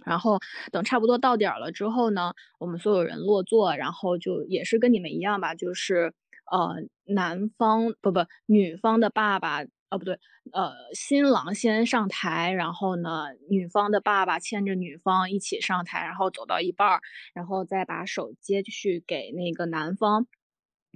[0.06, 0.38] 然后
[0.70, 6.14] 等差不多到点了之后呢，我们所有人落座，然后就也是跟你们一样吧，就是
[6.50, 6.76] 呃
[7.12, 9.64] 男方不不女方的爸爸。
[9.92, 10.18] 哦，不对，
[10.54, 17.00] 呃，新郎先上台，然后呢，女方的爸爸牵着女方一起上台，然后走到一半儿，
[17.34, 20.26] 然后再把手接去给那个男方，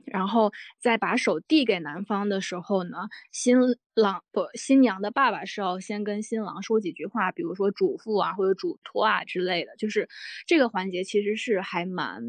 [0.04, 3.56] 然后再把手递给男方的时候呢，新
[3.94, 10.09] 郎不，新娘的爸爸是要先跟新郎说几句话，比如说嘱咐啊，或者嘱托啊之类的，就是
[10.46, 12.22] 这个环节其实是还蛮。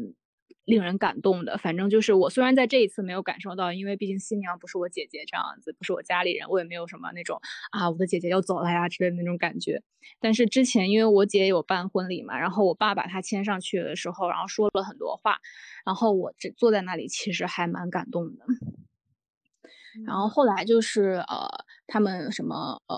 [0.68, 9.82] 令人感动的，反正就是我虽然在这一次没有感受到，因为毕竟新娘不是我姐姐这样子，不是我家里人，我也没有什么那种啊我的姐姐要走了呀之类的那种感觉。
[10.20, 15.38] 但是之前因为我姐有办婚礼嘛，然后我爸把她牵上去的时候，然后说了很多话，
[15.86, 18.44] 然后我这坐在那里其实还蛮感动的。
[20.06, 22.96] 然后后来就是呃他们什么呃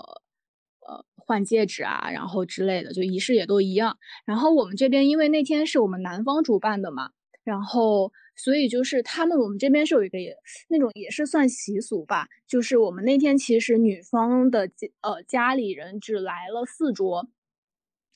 [0.89, 3.97] 呃换戒指啊，然后之类的，就仪式也都一样。
[4.25, 7.11] 然后我们这边因为那天是我们男方主办的嘛。
[7.43, 10.37] 然后，所以就是他们，我们这边是有一个也
[10.69, 14.69] 那种也是算习俗吧，就是我们那天其实女方的
[15.01, 17.27] 呃家里人只来了四桌，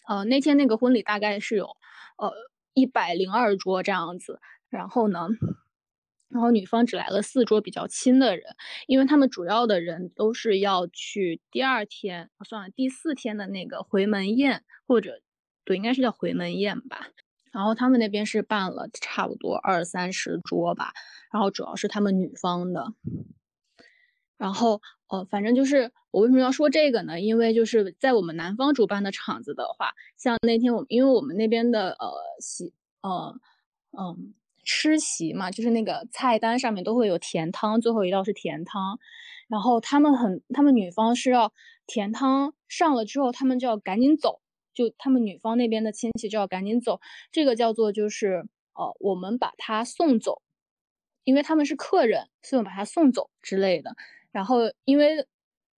[0.07, 1.65] 呃那天那个婚礼大概是有
[2.17, 2.31] 呃
[2.75, 5.27] 一百零二桌这样子，然后呢，
[6.29, 15.21] 然后女方只来了四桌比较亲的人，因为他们主要的人都是要去第二天，算了第四天的那个回门宴，或者
[15.63, 17.07] 对，应该是叫回门宴吧。
[17.55, 20.91] 然后他们那边是办了差不多二三十桌吧，
[21.31, 22.91] 然后主要是他们女方的。
[24.37, 27.21] 然后呃，反正就是我为什么要说这个呢？
[27.21, 33.33] 因为就是在我们男方主办的场子的话，像那天我们因为我们那边的呃席呃
[33.97, 34.33] 嗯
[34.65, 38.99] 吃席嘛，就是那个菜单上面都会有甜汤，最后一道是甜汤。
[39.47, 41.53] 然后他们很，他们女方是要
[41.87, 44.41] 甜汤上了之后，他们就要赶紧走。
[44.75, 46.99] 就他们女方那边的亲戚就要赶紧走，
[47.31, 50.41] 这个叫做就是呃，我们把他送走，
[51.23, 53.95] 因为他们是客人，所以我们把他送走之类的。
[54.31, 55.25] 然后因为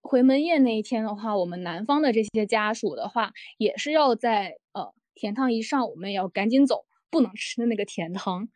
[0.00, 8.48] 回门宴那一天的话，我们男方的这些家属的话，也是要在呃甜汤一上，我们也要赶紧走，不能吃的那个甜汤，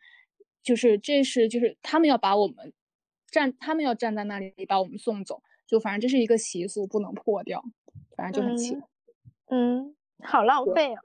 [0.61, 2.73] 就是这是就是他们要把我们
[3.31, 7.63] 站，他们要站在那里把我们送走，就反正这是一个习俗，不能破掉，
[8.17, 8.77] 反正就很奇，
[9.49, 9.95] 嗯。
[10.21, 11.01] 好浪费啊！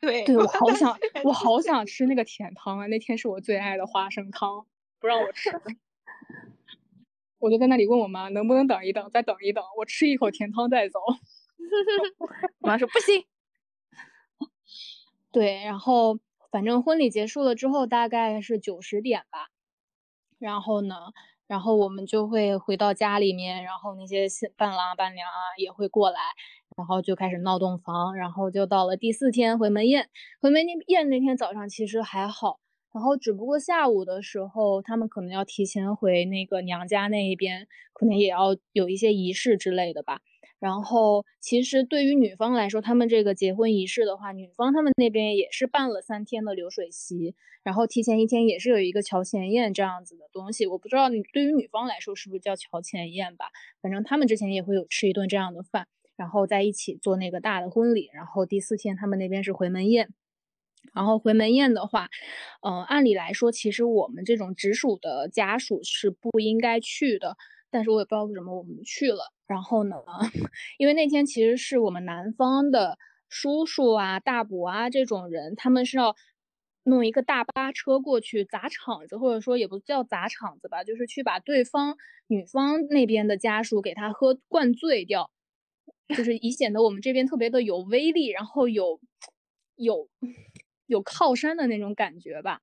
[0.00, 2.86] 对对，我好 想，我好想吃那个甜汤啊！
[2.86, 4.66] 那天是我最爱的花生汤，
[5.00, 5.50] 不让我吃，
[7.38, 11.00] 我就在那里问我妈能不能等一等，再等一等，我吃一口甜汤再走。
[12.60, 13.24] 我妈说不行。
[15.30, 16.18] 对，然后
[16.50, 19.48] 反正婚礼结束了之后大概是九十点吧，
[20.38, 20.96] 然后呢，
[21.46, 26.20] 然后我们就会回到家里面，然后那些新伴郎伴娘啊也会过来。
[26.76, 30.08] 然后就开始闹洞房，然后就到了第四天回门宴。
[30.40, 32.58] 回门宴那天早上其实还好，
[32.92, 40.20] 然后只不过下午的时候，他们可能要提前回那个娘家那一边，可能也要有一些仪式之类的吧。
[40.58, 50.64] 然后其实对于女方来说，他们这个结婚仪式的话，女方他们那边也是办了三天的流水席，然后提前一天也是有一个乔前宴这样子的东西。
[50.68, 53.46] 我不知道你对于女方来说是不是叫乔前宴吧？
[53.80, 55.88] 反正他们之前也会有吃一顿这样的饭。
[56.22, 60.08] 然后在一起做那个大的婚礼，然后第四天他们那边是回门宴，
[60.94, 62.08] 然后回门宴的话，
[62.60, 67.36] 嗯，按理来说，其实我们这种直属的家属是不应该去的，
[67.72, 69.32] 但是我也不知道为什么我们去了。
[69.48, 69.96] 然后呢，
[70.78, 76.14] 因为那天其实是我们男方的叔叔啊、大伯啊这种人，他们是要
[76.84, 81.96] 弄一个大巴车过去砸场子，或者说也不叫砸场子吧，就是去把对方
[82.28, 85.32] 女方那边的家属给他喝灌醉掉。
[86.14, 89.00] 就是以显得我们这边特别的有威力，然后有
[89.76, 90.08] 有
[90.86, 92.60] 有靠山的那种感觉吧。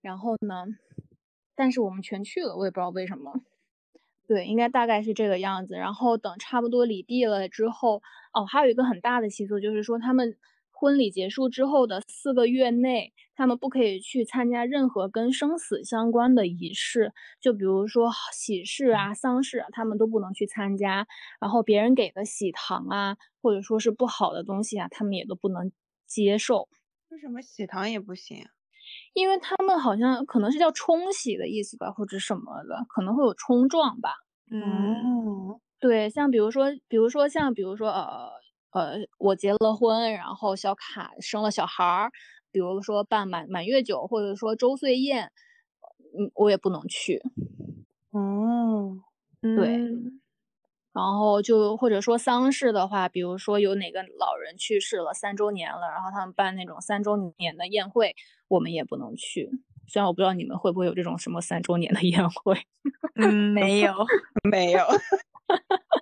[0.00, 0.66] 然后呢，
[1.54, 3.40] 但是我们全去了，我也不知道为什么。
[4.26, 5.74] 对，应该大概是这个样子。
[5.74, 10.36] 然后等差不多礼毕了之后，哦，还有一个很大的习俗，就是说他们。
[10.72, 21.06] 婚礼结束之后的四个月内，他们不可以去参加任何跟生死相关的仪式，就比如说喜事啊、丧事啊，他们都不能去参加。
[21.40, 25.72] 然后别人给的喜糖啊，或者说是不好的东西啊，他们也都不能
[26.06, 26.68] 接受。
[27.08, 28.44] 为什么喜糖也不行？
[29.14, 34.16] 因为他们好像可能是叫冲喜的意思吧，或者什么的，可能会有冲撞吧。
[34.50, 38.28] 嗯，对，像比如说，比如说像比如说呃。
[38.72, 42.12] 呃，我结了婚，然后小卡生了小孩儿，
[42.52, 45.32] 比如说办满满月酒或者说周岁宴，
[46.18, 47.22] 嗯，我也不能去。
[48.10, 48.98] 哦，
[49.40, 50.20] 对嗯
[50.92, 58.16] 然后就或者说丧事的话，比如说有哪个老人去世了三周年了，然后他们办那种三周年的宴会，
[58.48, 59.48] 我们也不能去。
[59.86, 62.60] 虽然我不知道你们会不会有这种什么三周年的宴会。
[63.14, 63.94] 嗯，没有。
[64.50, 64.84] 没有。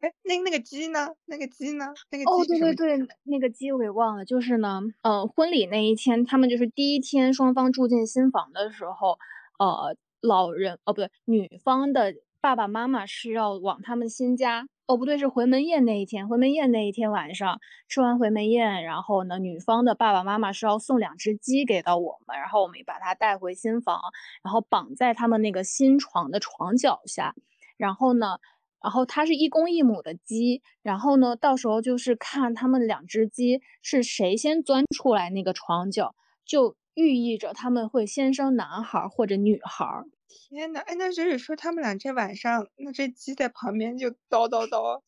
[0.00, 1.08] 哎，那那个鸡呢？
[1.24, 1.86] 那个鸡呢？
[2.10, 9.18] 那个哦，鸡是什么对对对，那个鸡我给忘了，就是呢，呃，婚礼那一天，他们就是第一天双方住进新房的时候，
[9.58, 23.98] 呃，老人哦不对，女方的爸爸妈妈是要往他们新家，哦不对，是回门宴那一天，回门宴那一天晚上吃完回门宴，然后呢，女方的爸爸妈妈是要送两只鸡给到我们，然后我们把它带回新房，
[24.42, 27.34] 然后绑在他们那个新床的床脚下，
[27.78, 28.36] 然后呢。
[28.82, 36.14] 然后它是一公一母的鸡，然后呢，到时候就是看他们两只鸡是谁先钻出来那个床角，
[36.44, 40.04] 就寓意着他们会先生男孩儿或者女孩儿。
[40.28, 45.00] 天呐，哎，那就是说他们俩这晚上，那这鸡在旁边就叨叨叨，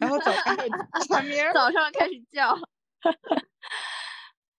[0.00, 0.72] 然后早上还有
[1.08, 2.56] 下面儿早上开始叫。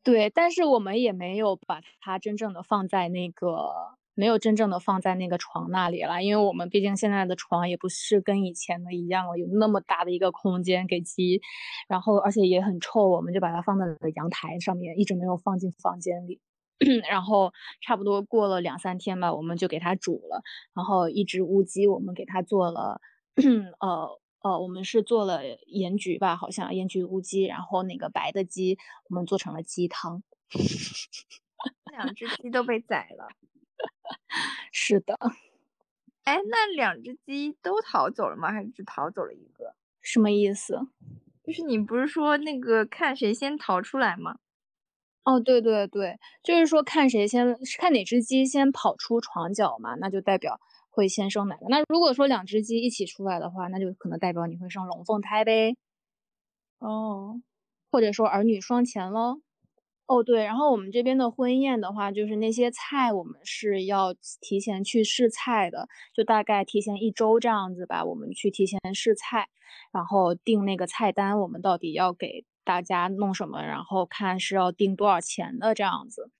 [0.02, 11.42] 对，但是我们也没有把它真正的放在那个，没有真正的放在那个床那里了，因为我们毕竟现在的床也不是跟以前的一样了，有那么大的一个空间给鸡，
[11.88, 16.42] 然后而且也很臭，我们就把它放在了阳台上面，一直没有放进房间里。
[17.10, 20.44] 然后差不多过了两三天吧，我们就给它煮了，
[20.76, 23.00] 然后一只乌鸡我们给它做了，
[23.80, 28.78] 呃呃，我们是做了盐焗吧，好像盐焗乌鸡，然后那个白的鸡
[29.10, 30.24] 我们做成了鸡汤。
[31.92, 33.28] 两只鸡都被宰了。
[34.72, 35.18] 是的，
[36.24, 38.52] 哎，那两只鸡都逃走了吗？
[38.52, 39.76] 还是只逃走了一个？
[40.02, 40.88] 什么意思？
[41.44, 44.38] 就是你不是说那个看谁先逃出来吗？
[45.24, 51.66] 哦，对对对，就是说看谁先看哪只鸡先跑出床角嘛，那就代表会先生哪个。
[51.70, 55.76] 那如果说两只鸡一起出来的话，那就可能代表你会生龙凤胎呗，
[56.80, 57.42] 哦，
[57.92, 59.42] 或者说儿女双全喽。
[60.10, 69.50] 哦，对，然后我们这边的婚宴的话，就是那些菜我们是要提前去试菜的，就大概提前一周这样子吧，我们去提前试菜，
[69.94, 76.32] 然后定那个菜单，我们到底要给大家弄什么，然后看是要定多少钱的这样子。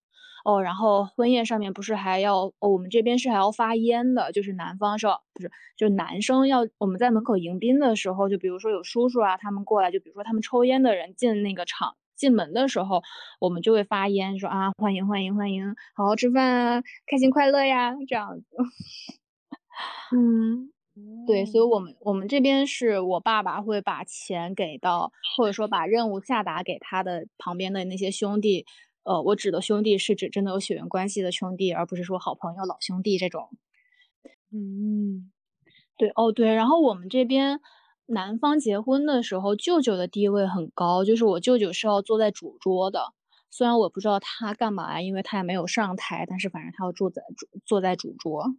[0.44, 13.02] 哦，然后婚宴上面不是还要，哦，我们这边是还要发烟的，就是男方是要不是，就男生要我们在门口迎宾的时候，就比如说有叔叔啊，他们过来，就比如说他们抽烟的人进那个场进门的时候，
[13.40, 18.46] 我们就会发烟，说啊欢迎欢迎欢迎，好好吃饭啊，开心快乐呀，这样子。
[20.14, 20.74] 嗯，
[21.26, 28.66] 对，所以我们我们这边是我爸爸会把钱给到，或者说把任务下达给他的旁边的那些兄弟。
[29.04, 33.50] 呃，我指的兄弟是指真的有血缘关系的兄弟，而不是说好朋友、老兄弟这种。
[34.52, 35.32] 嗯，
[35.98, 37.62] 对，哦对，然后我们这边
[38.10, 43.14] 男方结婚的时候，舅舅的地位很高，就是我舅舅是要坐在主桌的。
[43.52, 48.56] 虽然我不知道他干嘛，因为他也没有上台，但是反正他要坐在主坐在主桌。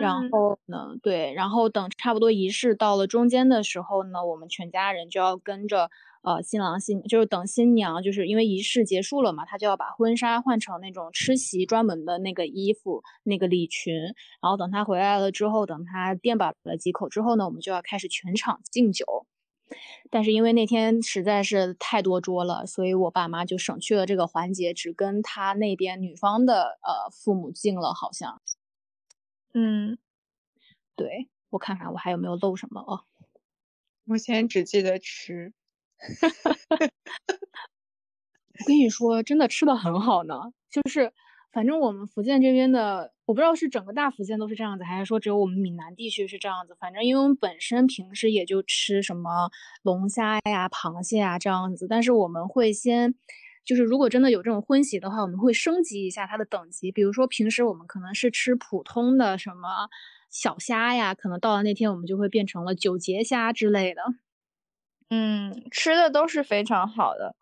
[0.00, 5.88] 然嗯后呢，对，然后等差不多仪式到了中间的时候呢，我们全家人就要跟着
[6.22, 13.94] 呃新郎新，就是等新娘，就是因为仪式结束了嘛，他就要把婚纱换成那种吃席专门的那个衣服，那个礼裙。
[14.40, 19.26] 然后等他回来了之后，等他垫饱了几口之后呢，我们就要开始全场敬酒。
[20.10, 28.40] 但是因为那天实在是太多桌了，所以我爸妈就省去了这个环节，只跟他那边女方的呃父母敬了，好像。
[29.52, 29.98] 嗯，
[30.96, 33.04] 对我看看我还有没有漏什么哦。
[34.06, 35.52] 我现在只记得吃。
[35.98, 36.86] 哈哈哈
[38.60, 40.34] 我跟你说，真的吃的很好呢。
[40.70, 41.12] 就是，
[41.52, 46.76] 反正我们福建这边的，我不知道是整个大福建都是这样子，还是说只有我们闽南地区是这样子。
[46.78, 49.50] 反正因为我们本身平时也就吃什么
[49.82, 53.14] 龙虾呀、螃蟹啊这样子，但是我们会先，
[53.64, 56.90] 就是如果真的有这种婚喜的话，我们会升级一下它的等级。
[56.90, 59.88] 比如说平时我们可能是吃普通的什么
[60.30, 64.02] 小虾呀，可能到了那天我们就会变成了九节虾之类的。
[65.10, 67.34] 嗯，吃的都是非常好的。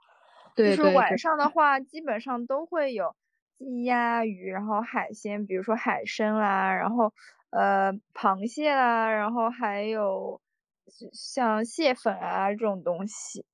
[0.57, 3.14] 就是晚上的话，基本上都会有
[3.59, 7.12] 鸡鸭鱼，然后海鲜，比如说海参啦，然后
[7.51, 10.41] 呃螃蟹啦，然后还有
[11.12, 13.45] 像蟹粉啊这种东西，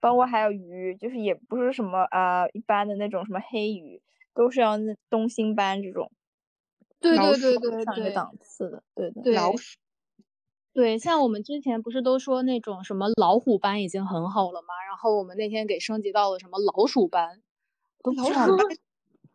[0.00, 4.02] 包括还有鱼，就是也不是什么啊、一般的那种什么黑鱼，
[4.34, 6.10] 都是要那东星斑这种
[7.00, 9.22] 对老对对对对上一个档次的，对的。
[9.22, 9.78] 对老鼠
[10.72, 14.68] 对，像我们之前不是都说那种什么老虎班已经很好了吗？
[14.88, 17.40] 然后我们那天给升级到了什么老鼠班，
[18.02, 18.46] 都不知道。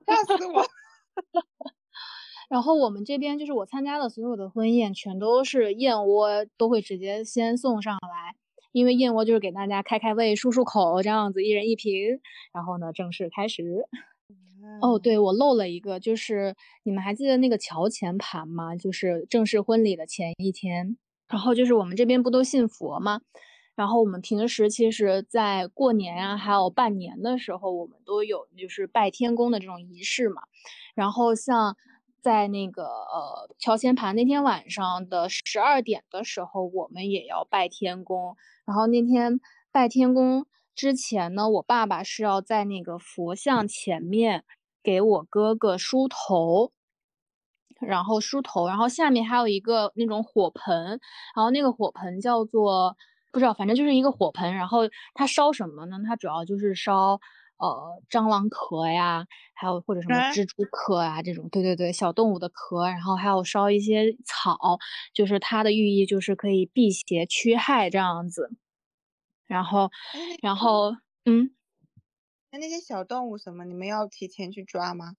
[0.07, 0.65] 吓死我！
[2.47, 8.35] 然后我们这边就是我参加的所有的婚宴，全都是燕窝都会直接先送上来，
[8.71, 12.21] 因为燕窝就是给大家开开胃、漱漱口这样子，一人一瓶。
[12.53, 13.87] 然后呢，正式开始。
[14.81, 18.75] 哦，对，我漏了一个，就是你们还记得那个桥前盘吗？
[18.75, 20.97] 就是正式婚礼的前一天。
[21.27, 23.21] 然后就是我们这边不都信佛吗？
[23.75, 30.43] 然后我们平时其实，在过年啊，还有拜年的时候，我们都有就是拜天公的这种仪式嘛。
[30.93, 31.75] 然后像
[32.21, 38.37] 在那个呃桥前盘那天晚上的十二点的时候，我们也要拜天公。
[38.65, 39.41] 然后那天
[39.73, 44.45] 拜天公之前呢，我爸爸是要在那个佛像前面
[44.81, 46.71] 给我哥哥梳头。
[47.81, 50.99] 然后梳头，然后下面还有一个那种火盆，
[51.35, 52.95] 然后那个火盆叫做
[53.31, 54.53] 不知道，反正就是一个火盆。
[54.55, 54.81] 然后
[55.13, 55.97] 它烧什么呢？
[56.05, 57.19] 它主要就是烧
[57.57, 62.87] 呃蟑螂壳呀，还有或者什么蜘蛛壳啊这种，对对对，小动物的壳。
[62.87, 64.57] 然后还有烧一些草，
[65.13, 68.49] 就是它的寓意就是可以辟邪驱害这样子。
[69.47, 69.91] 然后，
[70.41, 70.91] 然后，
[71.25, 71.51] 嗯，
[72.51, 75.15] 那那些小动物什么，你们要提前去抓吗？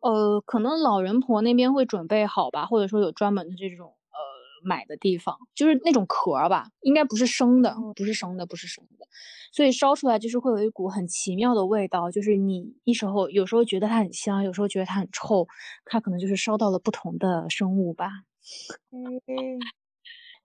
[0.00, 4.18] 呃，可能老人婆那边会准备好吧，或者说有专门的这种呃
[4.64, 9.06] 买的地方，就是那种壳吧，应该不是生的，不是生的，不是生的，
[9.52, 15.46] 所以烧出来就是会有一股很奇妙的味道，就是你一时候有时候觉得它很香，有时候觉得它很臭，
[15.84, 18.10] 它可能就是烧到了不同的生物吧。
[18.92, 19.20] 嗯，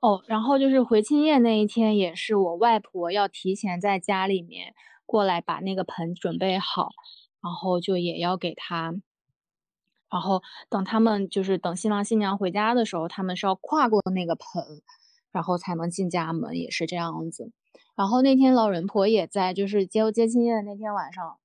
[0.01, 4.74] 哦，然后就是回亲宴那一天，也是我外婆要提前在家里面
[5.06, 6.89] 过来把那个盆准备好，
[7.41, 8.95] 然后就也要给他。
[10.14, 14.45] 然后等他们就是等新郎新娘回家的时候，他们是要跨过那个盆，
[15.32, 17.51] 然后才能进家门，也是这样子。
[17.95, 21.38] 然后那天老人婆也在，就是接接亲宴那天晚上，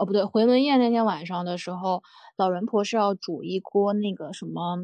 [0.00, 2.02] 哦不对，回门宴那天晚上的时候，
[2.36, 4.78] 老人婆是要煮一锅那个什么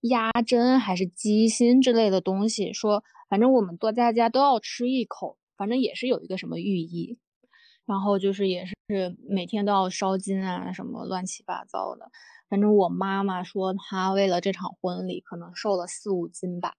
[0.00, 7.16] 鸭胗还是鸡心之类的东西，说反正我们多家家都要吃一口，反正也是有一个什么寓意。
[7.92, 8.74] 然后就是也是
[9.28, 12.10] 每天都要烧金啊，什么乱七八糟的。
[12.48, 16.76] 反正我妈妈说，她为了这场婚礼，可能瘦了四五斤吧。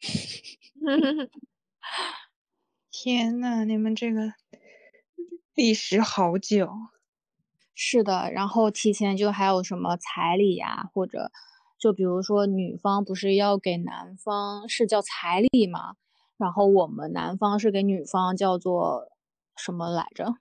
[2.90, 4.32] 天呐，你们这个
[5.54, 6.72] 历时好久。
[7.74, 11.30] 是的，然后提前就还有什么彩礼呀，或者
[11.78, 15.96] 就比如说女方不是要给男方是叫彩礼吗？
[16.38, 19.10] 然后我们男方是给女方叫做
[19.58, 20.36] 什么来着？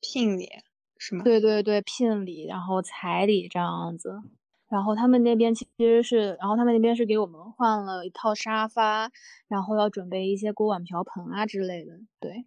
[0.00, 0.48] 聘礼。
[0.96, 1.24] 是吗？
[1.24, 4.22] 对对对，聘礼，然后彩礼这样子，
[4.68, 9.10] 然后他们那边其实是，然后他们那边是给我们换了一套沙发，
[9.48, 12.46] 然后要准备一些锅碗瓢盆啊之类的，对，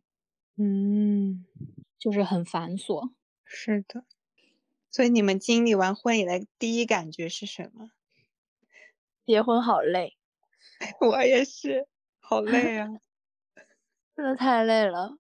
[0.57, 1.45] 嗯，
[1.99, 3.11] 就是很繁琐。
[3.43, 4.05] 是的，
[4.89, 7.91] 所以你们经历完婚礼的第一感觉是什么？
[9.26, 10.18] 结婚好累，
[11.01, 11.88] 我也是，
[12.20, 12.88] 好累啊，
[14.15, 15.18] 真的太累了。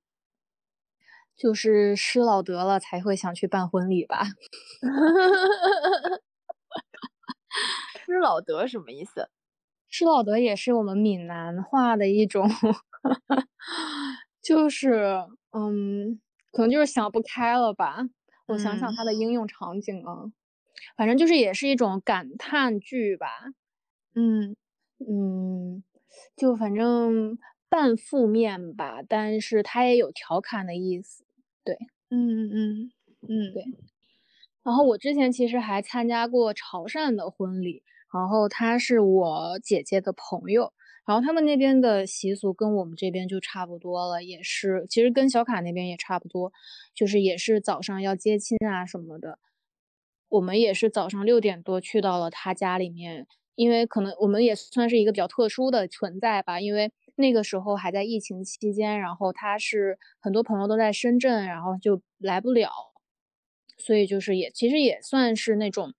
[1.37, 4.23] 就是失老德了才会想去办婚礼吧？
[8.05, 9.29] 失老德什么意思？
[9.89, 12.49] 失老德也是我们闽南话的一种，
[14.41, 15.17] 就是
[15.51, 16.19] 嗯，
[16.51, 17.99] 可能就是想不开了吧。
[18.47, 20.31] 我想想它的应用场景啊，
[20.97, 23.27] 反正就是也是一种感叹句吧。
[24.15, 24.55] 嗯
[24.99, 25.83] 嗯，
[26.35, 27.37] 就反正
[27.69, 31.26] 半负面吧，但是它也有调侃的意思。
[31.67, 31.75] 对，
[32.09, 32.91] 嗯嗯
[33.27, 33.65] 嗯对。
[34.63, 40.71] 然后我之前其实还参加过潮汕的婚礼，然后他是我姐姐的朋友，
[41.05, 46.53] 然后他们那边的习俗跟我们这边就差不多了，也是其实跟小卡那边也差不多，
[46.95, 49.39] 就是也是早上要接亲啊什么的。
[50.29, 56.91] 我们也是早上六点多去到了他家里面，因为可能我们也算是一个比较特殊的存在吧，因为。
[57.17, 62.69] 那个时候还在疫情期间，然后他是很多朋友都在深圳，然后就来不了，
[63.77, 65.93] 所以就是也其实也算是那种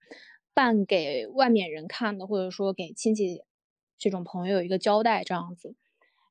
[0.55, 3.43] 办给外面人看的，或者说给亲戚
[3.99, 5.75] 这种朋友一个交代这样子。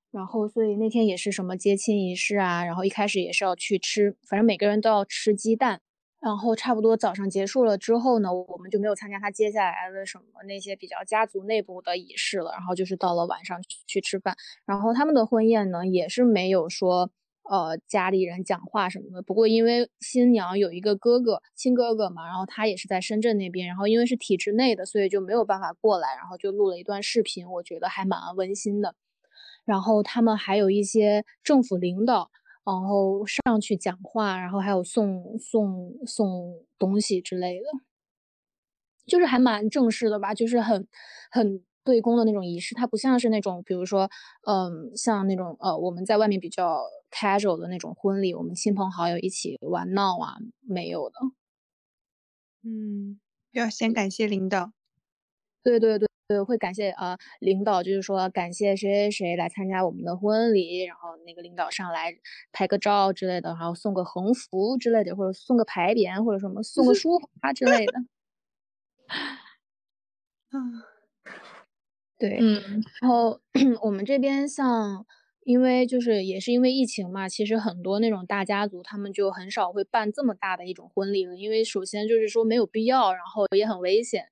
[0.10, 5.82] 然后所以那天也是什么接亲仪式啊，然后一开始也是要去吃，反正每个人都要吃鸡蛋。
[6.20, 12.52] 然后差不多早上结束了之后呢，我们就没有参加他接下来的什么那些比较家族内部的仪式了。
[12.52, 14.36] 然后就是到了晚上去吃饭。
[14.66, 17.12] 然后他们的婚宴呢，也是没有说
[17.44, 19.22] 呃家里人讲话什么的。
[19.22, 28.96] 不过因为新娘有一个哥哥亲哥哥嘛，然后他也是在深圳那边，然后因为是体制内的，所以就没有办法过来，然后就录了一段视频，我觉得还蛮温馨的。
[29.66, 32.32] 然后他们还有一些政府领导，
[32.68, 37.66] 然后上去讲话，然后还有送送送东西之类的，
[39.08, 40.88] 就是还蛮正式的吧，就是很
[41.32, 42.76] 很对公的那种仪式。
[42.76, 44.10] 它不像是那种，比如说，
[44.46, 51.16] 嗯，像那种呃，我们在外面比较 casual 的那种婚礼，我们亲朋好友一起玩闹啊，没有的。
[52.64, 53.20] 嗯，
[53.52, 54.72] 要先感谢领导。
[55.64, 56.08] 对对对。
[56.28, 62.14] 对，会感谢啊，领导就是说感谢谁谁谁来参加我们的婚礼，然后那个领导上来
[62.52, 67.94] 拍个照之类的，然后送个横幅之类的，或者送个牌匾或者什么送个书 法之类的。
[70.52, 70.84] 嗯，
[72.20, 73.40] 对，嗯，然后
[73.84, 75.06] 我们这边像，
[75.46, 84.26] 因为就是也是因为疫情嘛，其实很多那种大家族他们就很少会办这么大的一种婚礼了，因为首先就是说没有必要，然后也很危险。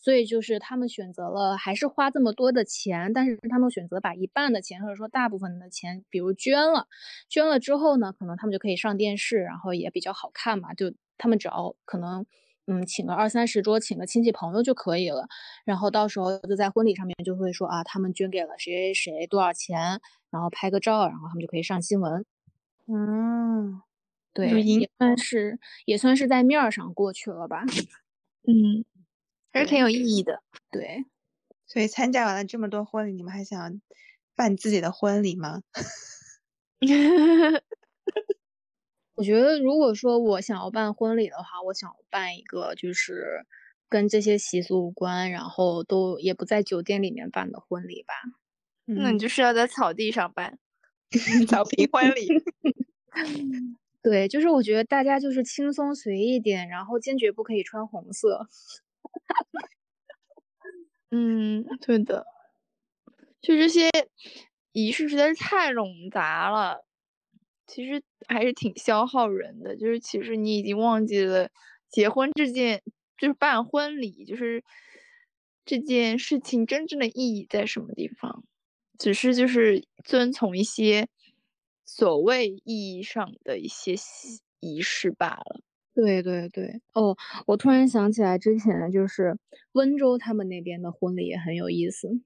[0.00, 6.88] 所以就是他们选择了还是花这么多的钱，但是他们选择把一半的钱或者说大部分的钱，比如捐了，
[7.28, 10.72] 捐了之后呢，可能他们就可以上电视，然后也比较好看嘛。
[10.72, 12.24] 就他们只要可能，
[12.66, 15.28] 嗯，请个二三十桌，请个亲戚朋友就可以了。
[15.66, 22.24] 然后到时候就在婚礼上面就会说啊，他们捐给了谁谁谁多少钱，然后拍个照，然后他们就可以上新闻。
[22.88, 23.82] 嗯，
[24.32, 27.64] 对，也算是也算是在面儿上过去了吧。
[28.48, 28.84] 嗯。
[29.52, 31.04] 还是挺有意义的，对。
[31.66, 33.80] 所以参加完了这么多婚礼，你们还想
[34.34, 35.62] 办自己的婚礼吗？
[39.14, 43.46] 我觉得，如果说我想要办婚礼的话，我想办一个就是
[43.88, 48.14] 跟这些习俗无关，然后都也不在酒店里面办的婚礼吧。
[48.86, 50.58] 那你就是要在草地上办，
[51.46, 52.26] 草坪婚礼。
[54.02, 58.48] 对，就是我觉得大家就是轻松随意点，然后坚决不可以穿红色。
[61.10, 62.24] 嗯，对的，
[63.40, 63.90] 就这些
[64.72, 66.84] 仪式实在是太冗杂了，
[67.66, 69.76] 其实还是挺消耗人的。
[69.76, 71.50] 就是其实你已经忘记了
[71.88, 72.82] 结婚这件，
[73.18, 74.64] 就是办婚礼，就是
[75.64, 78.44] 这件事情真正的意义在什么地方，
[78.98, 81.08] 只是就是遵从一些
[81.84, 83.94] 所谓意义上的一些
[84.60, 85.60] 仪式罢了。
[85.96, 87.16] 对对对，哦，
[87.46, 89.36] 我突然想起来，之前就是
[89.72, 92.20] 温州他们那边的婚礼也很有意思。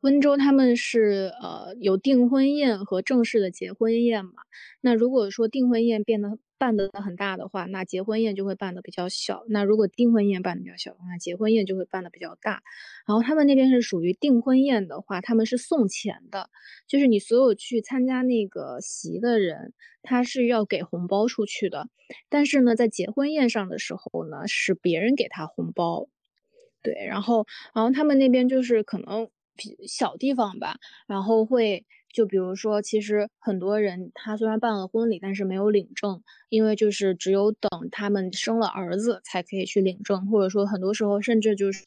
[0.00, 4.32] 温州他们是呃有订婚宴和正式的结婚宴嘛，
[4.80, 9.44] 那如果说订婚宴变得办得很大的话，那结婚宴就会办得比较小。
[9.48, 12.62] 那如果订婚宴办得比较小的话，结婚宴就会办得比较大。
[13.06, 16.50] 然后他们那边是属于订婚宴的话，他们是送钱的，
[16.86, 19.72] 就是你所有去参加那个席的人，
[20.02, 21.88] 他是要给红包出去的。
[22.28, 26.08] 但是呢，在结婚宴上的时候呢，是别人给他红包。
[26.82, 29.28] 对，然后然后他们那边就是可能
[29.86, 31.84] 小地方吧，然后会。
[32.12, 41.84] 就比如说，其实很多人他虽然办了婚礼，但是没有领证，因为就是只有等他们生了儿子才可以去领证，或者说很多时候甚至就是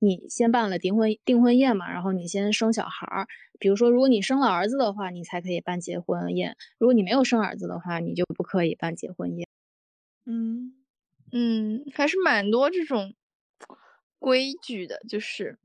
[0.00, 3.28] 你先办了订婚订婚宴嘛，然后你先生小孩儿。
[3.60, 9.46] 比如说，如果你生了儿子的话，你才可以办结婚宴；如果你没有生儿子的话，你就不可以办结婚宴。
[10.26, 10.74] 嗯
[11.30, 13.14] 嗯，还是蛮多这种
[14.18, 15.58] 规矩的，就是。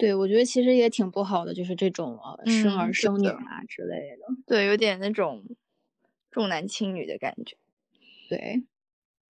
[0.00, 4.26] 对，我觉得其实也挺不好的，就是这种呃生儿生女啊之类的。
[4.46, 5.44] 对，有点那种
[6.30, 7.58] 重男轻女的感觉。
[8.30, 8.64] 对，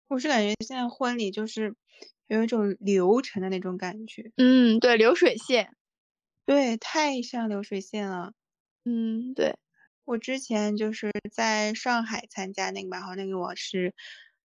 [0.10, 1.74] 我是感觉现在婚礼就是
[2.28, 4.32] 有一种流程的那种感觉。
[4.36, 5.74] 嗯，对，流水线。
[6.46, 8.34] 对，太像流水线了。
[8.84, 9.56] 嗯，对。
[10.04, 13.94] 我之前就是在上海参加那个嘛，然后那个我是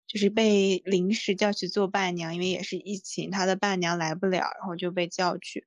[0.09, 5.65] 就是被临时叫去做伴娘，因为也是疫情，他的伴娘来不了，然后就被叫去。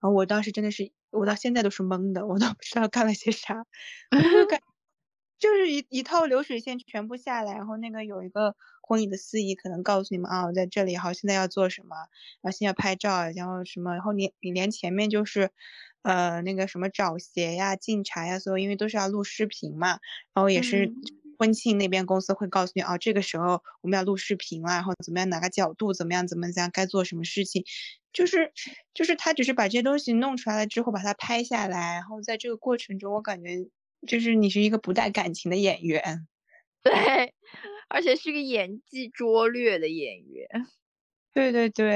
[0.00, 3.64] 然后我当时真的是，我到现在都是懵的，我都不知道干了些啥，
[4.32, 4.60] 就感
[5.38, 11.96] 就是一一套流水线全部下来，然后那个有一个婚礼的司仪可能告诉你们啊，我在这里好，现在要做什么，
[12.42, 15.50] 然后现在拍照，然后什么，然后你你连前面就是，
[16.02, 19.98] 呃，那个什么找鞋呀、敬茶呀，所有因为都是要录视频嘛，
[20.34, 20.92] 然后也是
[21.38, 27.64] 婚庆那边公司会告诉你哦，这个时候我们要录视频了，然后怎么样哪个角度怎么样怎么样该做什么事情。
[28.12, 28.50] 就是
[28.94, 33.68] 就是他只是把这些东西弄出来了之后把它拍下来，然后在这个过程中，我感觉
[34.06, 36.26] 就是你是一个不带感情的演员，
[36.82, 37.34] 对，
[37.88, 40.48] 而且是个演技拙劣的演员，
[41.34, 41.94] 对对对，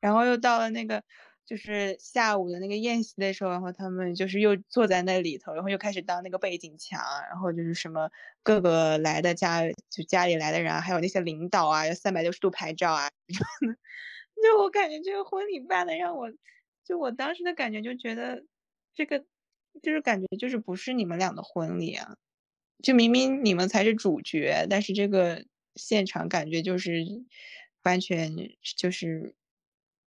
[0.00, 1.02] 然后又到了那个
[1.46, 8.10] 就是下午的那个宴席的时候，然后他们就是又坐在那里头，然后又开始当那个背景墙，然后就是什么
[8.42, 13.08] 各个来的家就家里来的人，还有那些领导啊，要三百六十度拍照啊，
[14.42, 16.28] 就我感觉这个婚礼办的让我，
[16.84, 18.44] 就我当时的感觉就觉得
[18.92, 19.24] 这个
[19.80, 22.16] 就是感觉就是不是你们俩的婚礼啊，
[22.82, 25.44] 就明明你们才是主角，但是这个
[25.76, 27.04] 现场感觉就是
[27.84, 28.34] 完全
[28.76, 29.36] 就是。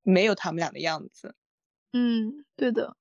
[0.04, 1.34] 没有他们俩的样子，
[1.92, 2.96] 嗯，对的，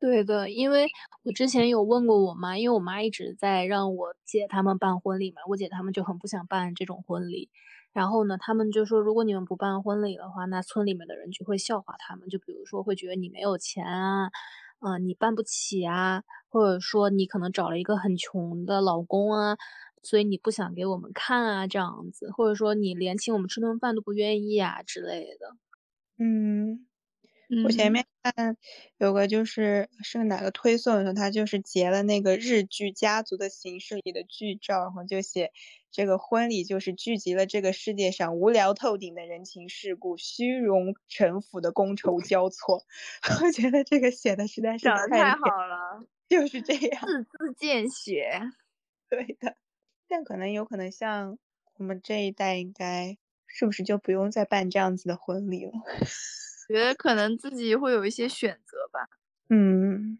[0.00, 0.88] 对的，因为
[1.24, 7.50] 我之前有问过我妈，因为我妈一直在让我姐他们办婚礼嘛，我姐他们就很不想办这种婚礼，
[7.92, 14.30] 然后呢，他们就说，如果你们不办婚礼的话，那村里面的人就会笑话他们，就比如说会觉得你没有钱啊，
[14.80, 19.56] 嗯，你办不起啊，或者说你可能找了一个很穷的老公啊，
[20.02, 25.56] 所以你不想给我们看啊，这样子，或者说你连请我们吃顿饭都不愿意啊之类的。
[26.18, 26.86] 嗯，
[27.64, 28.56] 我前面看
[28.98, 35.52] 有个就是是哪个推送的时候，他就是截了那个日剧家族的形式里的剧照，然后就写
[35.90, 42.84] 这个婚礼就是聚集了这个世界上无聊透顶的人情世故、虚荣城府的觥筹交错。
[43.44, 48.40] 我觉得这个写的实在是太好了，就是这样，字字见血。
[49.10, 49.56] 对的，
[50.08, 51.38] 但可能有可能像
[51.76, 53.16] 我们这一代应该。
[53.56, 55.72] 是不是就不用再办这样子的婚礼了？
[56.66, 59.08] 觉得可能自己会有一些选择吧。
[59.48, 60.18] 嗯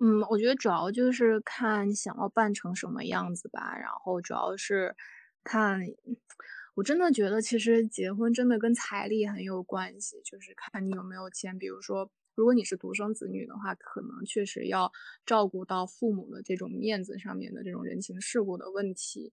[0.00, 3.78] 嗯，我觉得主要就是看你想要办成什么样子吧。
[3.78, 4.96] 然后主要是
[5.44, 5.80] 看，
[6.74, 11.56] 我真的觉得其实结婚真的跟财力很有关系，就是看你有没有钱。
[11.56, 14.90] 比如说，如果你是独生子女的话，可能确实要
[15.24, 19.32] 照顾到父母的这种面子上面的这种人情世故的问题。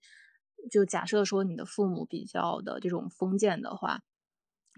[0.69, 4.01] 就假设说你的父母比较的这种封建的话。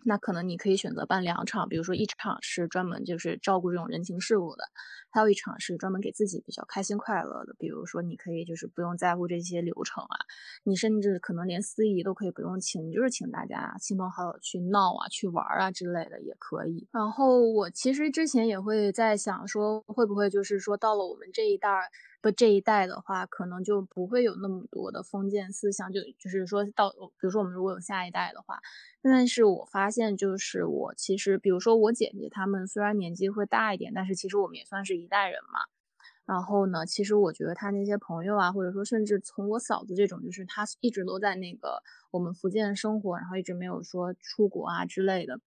[0.08, 4.64] 那可能你可以选择办两场，比如说一场是专门就是照顾这种人情世故的，
[5.10, 7.56] 还有一场是专门给自己比较开心快乐的。
[7.58, 10.18] 比如说你可以就是不用在乎这些流程啊，
[10.64, 16.88] 你甚至可能连司仪都可以不用请，你就是请大家亲朋好友去闹啊、去玩啊之类的也可以。
[16.92, 21.68] 然后我其实之前也会在想说，会不会就是说到了我们这一代
[22.26, 28.60] 不这一代的话，可能就不会有那么多的封建思想，就就是说到比如说我们如果有下一代的话。
[29.04, 35.60] 但是我发现，就是我其实，比如说我姐姐她们虽然年纪会大一点，但是其实我们也算是一代人嘛。
[36.26, 45.40] 然后呢，其实我觉得她那些朋友啊，或者说甚至从我嫂子这种，就是她一直都在那个我们福建生活，然后一直没有说出国啊之类的。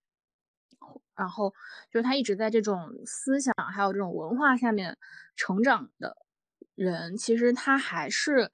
[1.17, 1.53] 然后
[1.91, 4.97] 就是她一直在这种思想还有这种文化下面
[5.35, 6.15] 成长的
[6.79, 8.49] 人，其实他还是，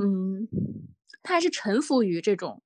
[0.00, 0.48] 嗯，
[1.22, 2.62] 他还是臣服于这种。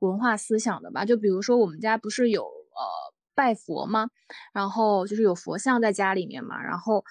[0.00, 4.10] 文化思想的吧，就比如说我们家不是有呃拜佛吗？
[4.52, 6.62] 然后就是有佛像在家里面嘛。
[6.62, 7.02] 然后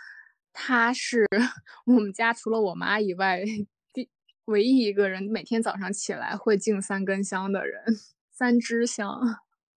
[0.51, 1.27] 他是
[1.87, 3.41] 我们家除了我妈以外，
[3.91, 4.07] 第
[4.45, 7.83] 唯一一个人每天早上起来会敬三根香的人，
[8.29, 9.19] 三支香。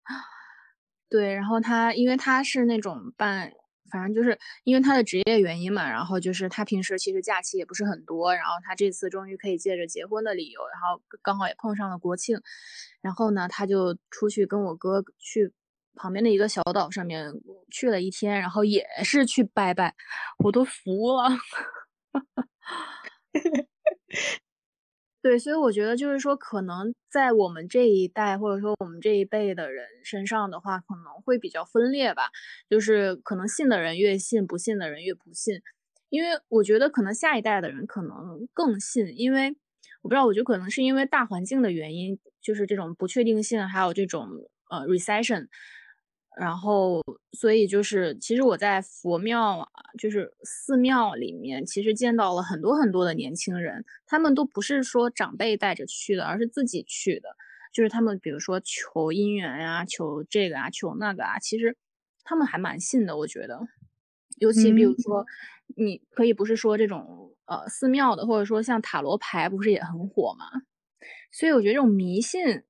[1.09, 3.53] 对，然后他因为他是那种办。
[3.91, 12.41] 反正就是因为他的职业原因嘛，然后就是他平时其实假期也不是很多，然后他这次终于可以借着结婚的理由，然后刚好也碰上了国庆，
[13.01, 15.53] 然后呢，他就出去跟我哥去
[15.95, 17.33] 旁边的一个小岛上面
[17.71, 19.95] 去了一天，然后也是去拜拜，
[20.39, 21.31] 我都服了。
[25.27, 32.31] 对，所以我觉得就是说，可能在我们这一代，或者说我们这一辈的人身上的话，可能会比较分裂吧。
[32.71, 35.61] 就是可能信的人越信，不信的人越不信。
[36.11, 39.57] 因为我觉得可能下一代的人可能更信，因为
[40.03, 44.29] 我不知道，我觉得可能是因为大环境的原因，就是这种不确定性，还有这种
[44.71, 45.49] 呃 recession。
[46.39, 49.69] 然后，所以就是，其实我在佛庙啊，
[49.99, 57.31] 就是寺庙里面，其实见到了很多很多的年轻人，他们都不是说长辈带着去的，而是自己去的。
[57.73, 61.75] 就是他们，比如说求姻缘呀，求这个啊，求那个啊，其实
[62.23, 63.67] 他们还蛮信的，我觉得。
[64.37, 65.25] 尤其比如说，
[65.75, 70.45] 你可以不是说这种呃寺庙的，或者说像塔罗牌，不是也很火吗？
[71.33, 72.63] 所以我觉得这种迷信。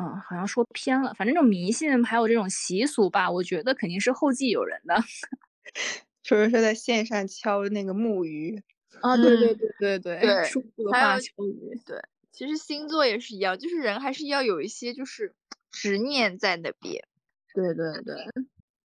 [0.00, 1.12] 嗯，好像说偏了。
[1.12, 4.96] 反正这种迷信还有这种习俗吧，我觉得肯定是后继有人的。
[6.22, 8.62] 就是说在线上敲那个木鱼
[9.02, 11.78] 啊，对对对对对，对，数字化敲鱼。
[11.84, 12.00] 对，
[12.32, 15.34] 其实星座也是一样，就是人还是要有一些就是
[15.70, 17.04] 执念在那边。
[17.52, 18.14] 对对对，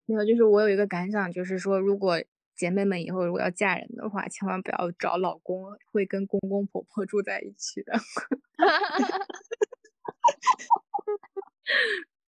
[0.07, 2.21] 没有，就是我有一个感想，就是说，如果
[2.57, 7.93] 姐妹们以后如果要嫁人的话，千万不要找老公会跟公公婆婆住在一起的。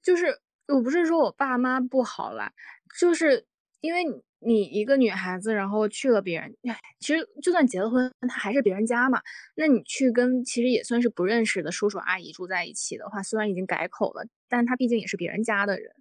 [0.01, 2.51] 就是我不是说我爸妈不好啦，
[2.99, 3.45] 就是
[3.81, 4.03] 因为
[4.39, 6.55] 你一个女孩子，然后去了别人，
[6.99, 9.21] 其实就算结了婚，她还是别人家嘛。
[9.55, 15.91] 那你去跟其实也算是不认识的叔叔阿姨住在一起的话，虽然已经改口了，但他毕竟也是别人家的人。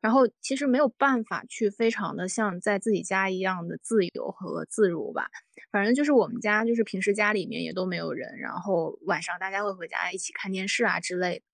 [0.00, 5.28] 然后其实没有办法去非常的像在自己家一样的自由和自如吧。
[5.72, 11.44] 反正就是我们家就是平时家里面也都没有人，然后晚上大家会回家一起看电视啊之类的。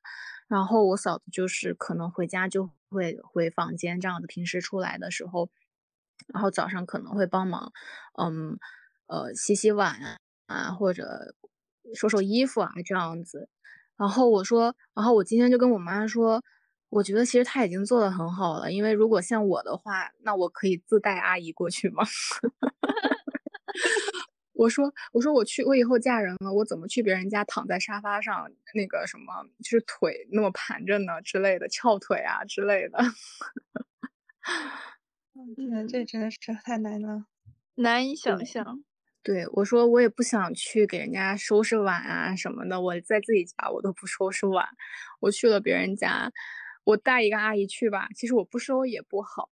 [0.52, 5.48] 然后我嫂子就是可能回家就会回房间这样子，平时出来的时候，
[6.26, 7.72] 然后早上可能会帮忙，
[8.18, 8.58] 嗯，
[9.06, 11.34] 呃，洗洗碗啊，或者
[11.94, 13.48] 收收衣服啊这样子。
[13.96, 16.42] 然后我说，然后我今天就跟我妈说。
[16.92, 22.04] 我觉得其实他已经做的很好了，因为如果像我的话，那我可以自带阿姨过去吗？
[24.52, 32.98] 我说，我说我去，我以后嫁人了，我怎么去别人家躺在沙发上，那个什么，就是腿那么盘着呢之类的，翘腿啊之类的。
[35.56, 37.26] 天，这真的是太难了，
[37.76, 38.84] 难以想象。
[39.22, 44.68] 对我说，我也不想去给人家收拾碗啊什么的，我在自己家我都不收拾碗，
[45.20, 46.30] 我去了别人家。
[46.84, 49.48] 我带一个阿姨去吧，其实我不收也不好。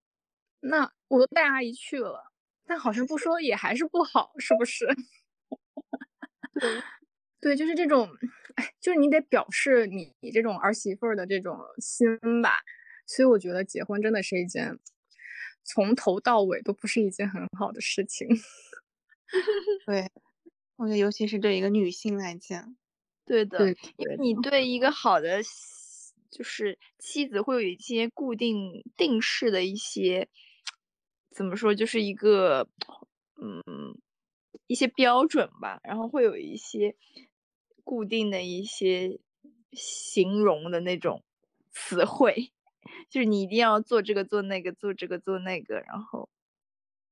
[0.60, 2.32] 那我都带阿姨去了，
[2.66, 4.86] 但好像不说也还是不好，是不是？
[6.60, 6.82] 对，
[7.40, 8.08] 对，就是这种，
[8.56, 12.06] 哎，就是你得表示你你这种儿媳妇儿的这种心
[12.42, 12.58] 吧。
[13.06, 14.78] 所以我觉得结婚真的是一件
[15.64, 18.26] 从头到尾都不是一件很好的事情。
[19.86, 20.10] 对，
[20.76, 22.76] 我觉得尤其是对一个女性来讲，
[23.24, 25.42] 对的，因为你对一个好的。
[26.28, 30.28] 就是妻子会有一些固定定式的一些，
[31.36, 32.66] 怎么说，就是一个
[33.38, 33.62] 嗯
[34.66, 36.96] 一些标准吧，然后会有一些
[37.84, 39.20] 固定的一些
[39.72, 41.22] 形容的那种
[41.70, 42.52] 词汇，
[43.10, 46.30] 就是你一定要做这个做那个做这个做那个，然后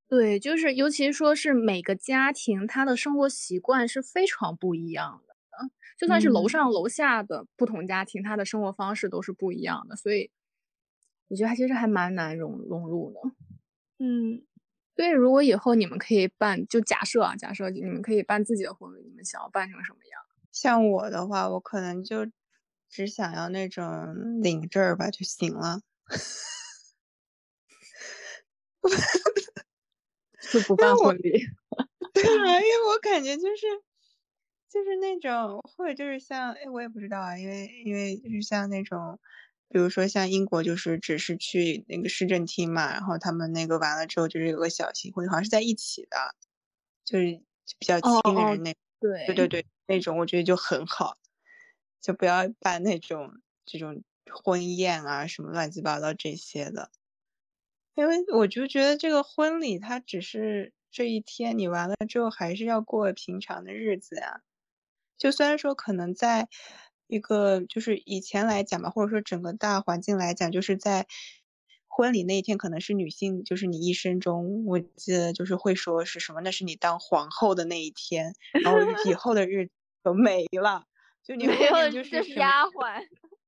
[0.08, 5.34] 对，就是尤其说是每个家庭他的生活习惯是非常不一样的。
[5.98, 10.30] 就算是楼上楼下的不同家庭，他的生活方式都是不一样的，所以
[11.28, 13.20] 我觉得他其实还蛮难融融入的。
[14.00, 14.42] 嗯，
[14.96, 20.20] 所以如果以后你们可以办，就假设啊，假设你们可以办自己的婚礼，你们想要办成什么样？
[20.52, 22.26] 像我的话，我可能就
[22.88, 25.80] 只想要那种领证儿吧就行了，
[30.52, 31.22] 就不办婚礼。
[32.14, 33.66] 对啊，因为我感觉就是。
[34.70, 39.20] 就是那种，或者就是像，哎，我也不知道啊，因为因为就是像那种，
[39.68, 46.34] 比如说像英国，就是只是去那个市政厅嘛，然后他们那个完了之后，就是有个小型婚礼，好像是在一起的，
[47.04, 47.42] 就是
[47.78, 51.18] 比较亲的人那，对对对对，那种我觉得就很好，
[52.00, 56.90] 就不要办那种这种婚宴啊什么乱七八糟这些的，
[57.94, 64.42] 因为我就觉得这个婚礼它只是这一天，你完了之后还是要过平常的日子呀。
[65.16, 66.48] 就虽然说可能在
[67.06, 71.06] 一个就是以前来讲吧，或者说整个大环境来讲，就是在
[71.86, 80.86] 婚礼那一天可能是女性，就是你一生中，我记得就是会说是什么，那是你当皇后的那一天，然后以 后的日子都没了，
[81.22, 83.06] 就你没有就是丫鬟。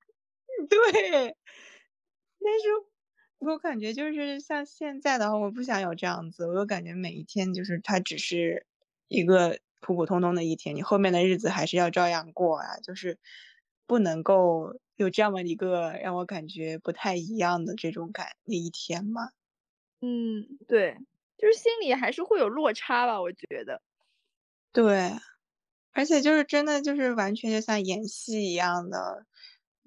[0.69, 1.37] 对，
[2.41, 2.69] 但是
[3.39, 8.67] 我感觉就是像现在的话，我不想有这样子，我就感觉每一天就是它只是
[9.09, 9.59] 一个。
[9.81, 13.19] 普普通通的一天，你后面的日子还是要照样过啊，就是
[13.87, 19.31] 不能够有这么一个让我感觉不太一样的这种感那一天嘛。
[20.03, 20.97] 嗯，对，
[21.39, 23.81] 就是心里还是会有落差吧，我觉得。
[24.73, 25.13] 对，
[25.93, 29.27] 而且就是真的就是完全就像演戏一样的。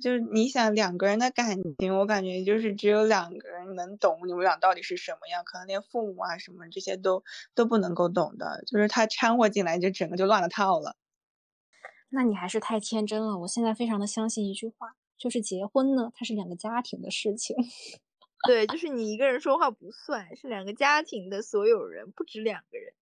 [0.02, 7.24] 就是你想两个人的感情，我感觉就是只有两个人能懂你们俩到底是什么样，可能连父母啊什么这些都
[7.54, 10.96] 都不能够懂的，就是他掺和进来，就整个就乱了套了。
[12.10, 13.38] 那你还是太天真了。
[13.40, 17.56] 我现在非常的相信一句话，就是结婚呢，它是两个家庭的事情。
[18.48, 22.94] 对，就是你一个人说话不算，是两个家庭的所有人，不止两个人。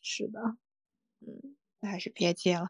[0.00, 0.40] 是的，
[1.20, 2.68] 嗯，那还是别结了。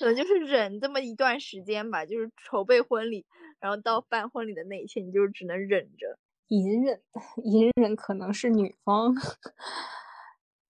[0.00, 3.26] 可能就是忍这么一段时间吧，就是筹备婚礼，
[3.60, 7.02] 然后到办婚礼的那一天，你就只能忍着，隐忍，
[7.44, 9.14] 隐忍可能是女方，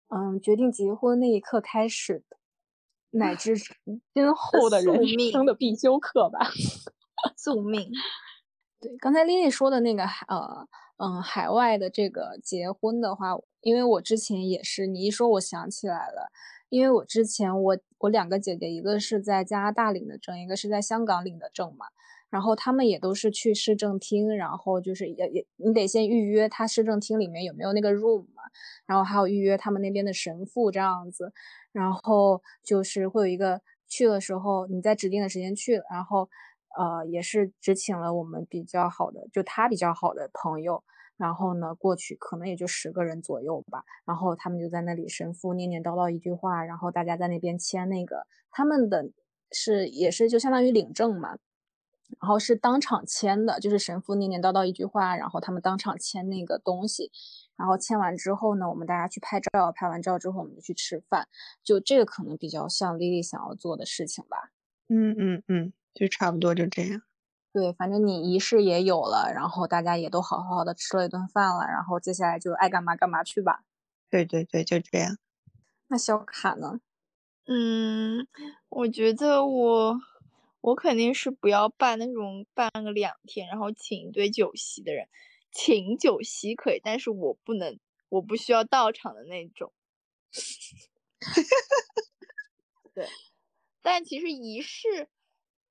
[0.08, 2.24] 嗯，决定结婚那一刻开始，
[3.10, 3.54] 乃至
[4.12, 6.40] 今后的人生的必修课吧，
[7.38, 7.92] 宿命。
[8.80, 10.66] 对，刚才丽丽说的那个，呃，
[10.96, 16.32] 嗯，海外的这个结婚的话，因为我之前也是，你一说，我想起来了。
[16.72, 21.84] 因为我之前我我两个姐姐，一个是在加拿大领的证，一个是在香港领的证嘛。
[22.30, 28.42] 然后他们也都是去市政厅，然后就是也也你得先预约他市政厅里面有没有那个 room 嘛，
[28.86, 31.30] 然后还有预约他们那边的神父这样子，
[31.72, 36.30] 然后就是会有一个去的时候你在指定的时间去，然后
[36.78, 40.82] 呃也是只请了我们比较好的，就他比较好的朋友。
[41.22, 43.84] 然后呢，过去可能也就十个人左右吧。
[44.04, 49.08] 然后他们就在那里神父念念叨叨一句话，然后大家在那边签那个，他们的
[49.52, 51.38] 是也是就相当于领证嘛。
[52.20, 57.12] 然后是当场签的，就是神父念念叨叨一句话，然后他们当场签那个东西。
[57.56, 61.28] 然后签完之后呢，我们大家去拍照，拍完照之后我们就去吃饭。
[61.62, 64.50] 就这个可能比较像丽丽想要做的事情吧。
[64.88, 67.00] 嗯嗯嗯，就差不多就这样。
[67.52, 73.62] 对，反正你仪式也有了，然后大家也都好好的吃了一顿饭了，然后接下来就爱干嘛干嘛去吧。
[74.08, 75.18] 对对对，就这样。
[75.88, 76.80] 那小卡呢？
[77.46, 78.26] 嗯，
[78.70, 80.00] 我觉得我
[80.62, 85.08] 我肯定是不要办那种办个两天，然后请一堆酒席的人。
[85.50, 87.78] 请酒席可以，但是我不能，
[88.08, 89.74] 我不需要到场的那种。
[92.94, 93.06] 对，
[93.82, 95.10] 但其实仪式。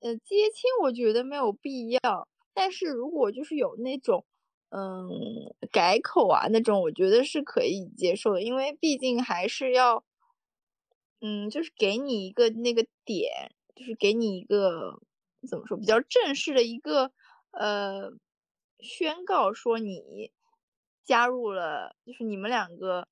[0.02, 4.26] 呃，接亲我觉得没有必要，但是如果就是有那种，
[4.70, 10.04] 嗯，改口啊那种，我觉得是可以接受的，因为毕竟还是要，
[11.22, 15.00] 嗯，就是给你一个那个点，就是给你一个
[15.48, 17.12] 怎么说比较正式的一个
[17.52, 18.12] 呃
[18.80, 20.32] 宣告，说你
[21.06, 23.08] 加入了，就是你们两个。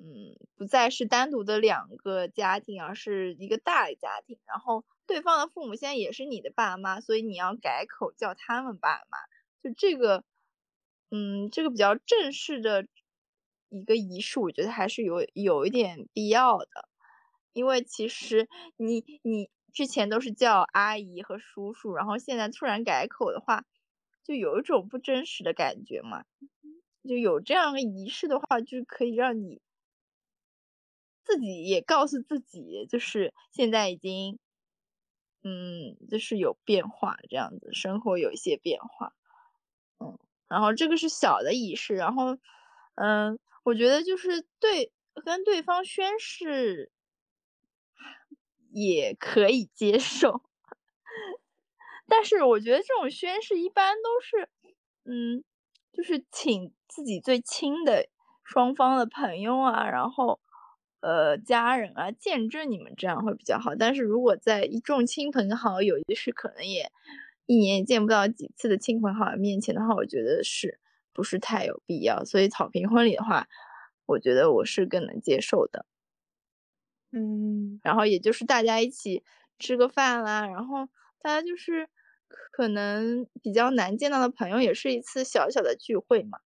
[0.00, 4.38] 嗯，不再是单独的两个家庭，而是一个大家庭。
[4.46, 9.18] 然后对方的父母现在也是你的爸妈，所以你要改口叫他们爸妈。
[9.62, 10.22] 就这个，
[11.10, 12.86] 嗯，这个比较正式的
[13.70, 16.88] 一个仪式，我觉得还是有有一点必要的。
[17.54, 23.64] 因为其实你你之前都是叫阿姨和叔叔，然后现在突然改口的话，
[24.22, 26.24] 就有一种不真实的感觉嘛。
[27.08, 29.62] 就有这样的仪式的话，就可以让你。
[31.24, 34.38] 自己也告诉自己，就是现在已经，
[35.48, 39.14] 嗯，就是有变化这样子，生活有一些变化，
[39.98, 40.18] 嗯，
[40.48, 42.36] 然后这个是小的仪式，然后，
[42.96, 44.92] 嗯，我觉得就是对
[45.24, 46.92] 跟对方宣誓
[48.70, 50.42] 也可以接受，
[52.06, 54.50] 但是我觉得这种宣誓一般都是，
[55.04, 55.42] 嗯，
[55.94, 58.06] 就是请自己最亲的
[58.44, 60.40] 双方的朋友啊，然后。
[61.00, 63.74] 呃，家人啊，见证你们这样会比较好。
[63.74, 66.90] 但是如果在一众亲朋好友，就是可能也
[67.46, 70.80] 一年也见不到几次的亲朋好友面前的话，我觉得是
[71.12, 72.24] 不是太有必要？
[72.24, 73.46] 所以草坪婚礼的话，
[74.06, 75.86] 我觉得我是更能接受的。
[77.12, 79.22] 嗯，然后也就是大家一起
[79.58, 80.86] 吃个饭啦，然后
[81.22, 81.88] 大家就是
[82.50, 86.40] 可能比较难见到的朋友，也是一次小小的聚会嘛。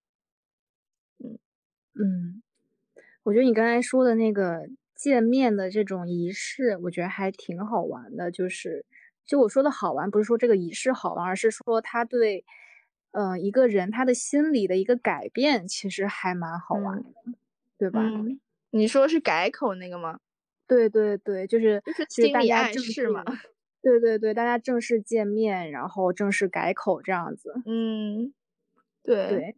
[1.19, 1.39] 嗯
[1.95, 2.43] 嗯。
[3.25, 8.31] 我觉得你刚才说的那个见面的这种仪式，我觉得还挺好玩的。
[8.31, 8.85] 就是，
[9.25, 12.45] 就我说的好玩，不是说这个仪式好玩，而是说他对，
[13.13, 17.09] 呃，一个人他的心理的一个改变，其实还蛮好玩的，
[17.79, 18.01] 对吧？
[18.71, 20.19] 你说是改口那个吗？
[20.67, 23.23] 对对对，就是就是心理暗示嘛。
[23.83, 27.53] 对对对，大家正式见面，然后正式改口这样子。
[27.67, 28.33] 嗯，
[29.03, 29.57] 对对。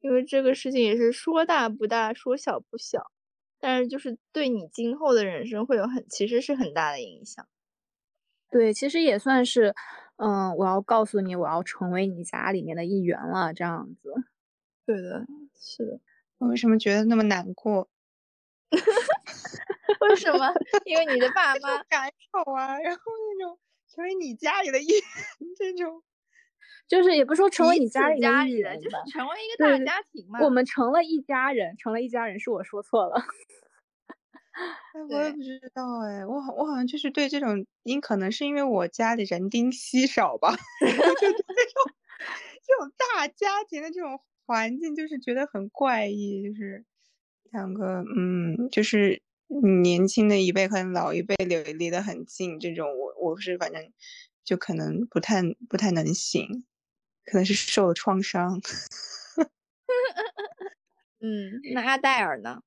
[0.00, 3.10] 因为这个事情也是说大不大，说小不小，
[3.58, 7.46] 但是就是对你今后的人生会有很，其实是很大的影响。
[8.50, 9.74] 对，其实也算是，
[10.16, 14.12] 嗯，我要告诉你，我要成为你家里面的一员了，这样子。
[14.86, 15.26] 对的，
[15.58, 16.00] 是的。
[16.38, 17.88] 我为什么觉得那么难过？
[20.00, 20.52] 为什么？
[20.86, 23.02] 因为你的爸 妈感受啊，然后
[23.38, 23.58] 那种
[23.94, 25.02] 成为你家里的一员
[25.56, 26.02] 这种。
[26.88, 30.40] 就是也不说成为你家里家里人，就是成为一个大家庭嘛。
[30.42, 33.22] 我们成了一家人，成了一家人，是我说错了。
[34.92, 40.50] 哎 我也不知道哎，我好我好像就是对这种，因可能是因为我家里人丁稀少吧，
[40.80, 41.94] 就对这种
[42.66, 46.84] 这种大家庭的这种环境，就是觉得很怪异，就是
[47.52, 49.22] 两个嗯，就是
[49.82, 53.82] 年轻的一辈和老一辈离离得很近，这种我我是反正
[54.50, 56.64] 就可能不太不太能行。
[57.24, 58.60] 可能是受了创伤。
[61.22, 62.60] 嗯，那阿黛尔呢？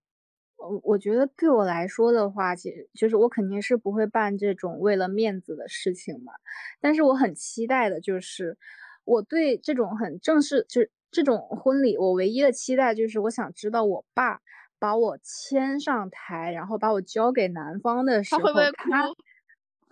[0.56, 6.32] 我我觉得对我来说的话，其实就是我肯定是不会办这种为了面子的事情嘛。
[6.80, 8.58] 但是我很期待的就是，
[9.04, 14.40] 我对这种很正式，就是这种婚礼，我唯一的期待就是我想知道我爸
[14.80, 18.90] 把我牵上台，然后把我交给男方的时候，他会不会哭？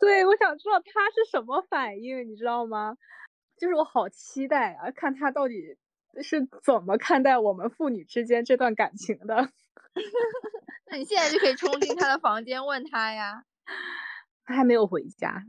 [0.01, 2.97] 对，我想知道他是什么反应，你知道吗？
[3.57, 5.77] 就是我好期待啊，看他到底
[6.23, 9.51] 是怎么看待我们父女之间这段感情的。
[10.89, 13.43] 那你现在就可以冲进他的房间问他呀。
[14.43, 15.43] 他还没有回家。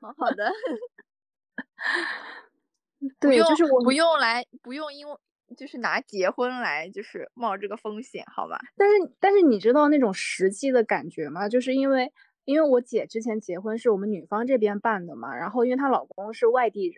[0.00, 0.48] 好好的。
[3.20, 5.14] 对，就是我不用来，不用因为
[5.56, 8.58] 就是拿结婚来，就是冒这个风险，好吧？
[8.76, 11.46] 但是但是你知道那种实际的感觉吗？
[11.48, 12.10] 就是因为
[12.44, 16.96] 因为我姐之前结婚是我们女方这边办的嘛，然后因为她老公是外地人，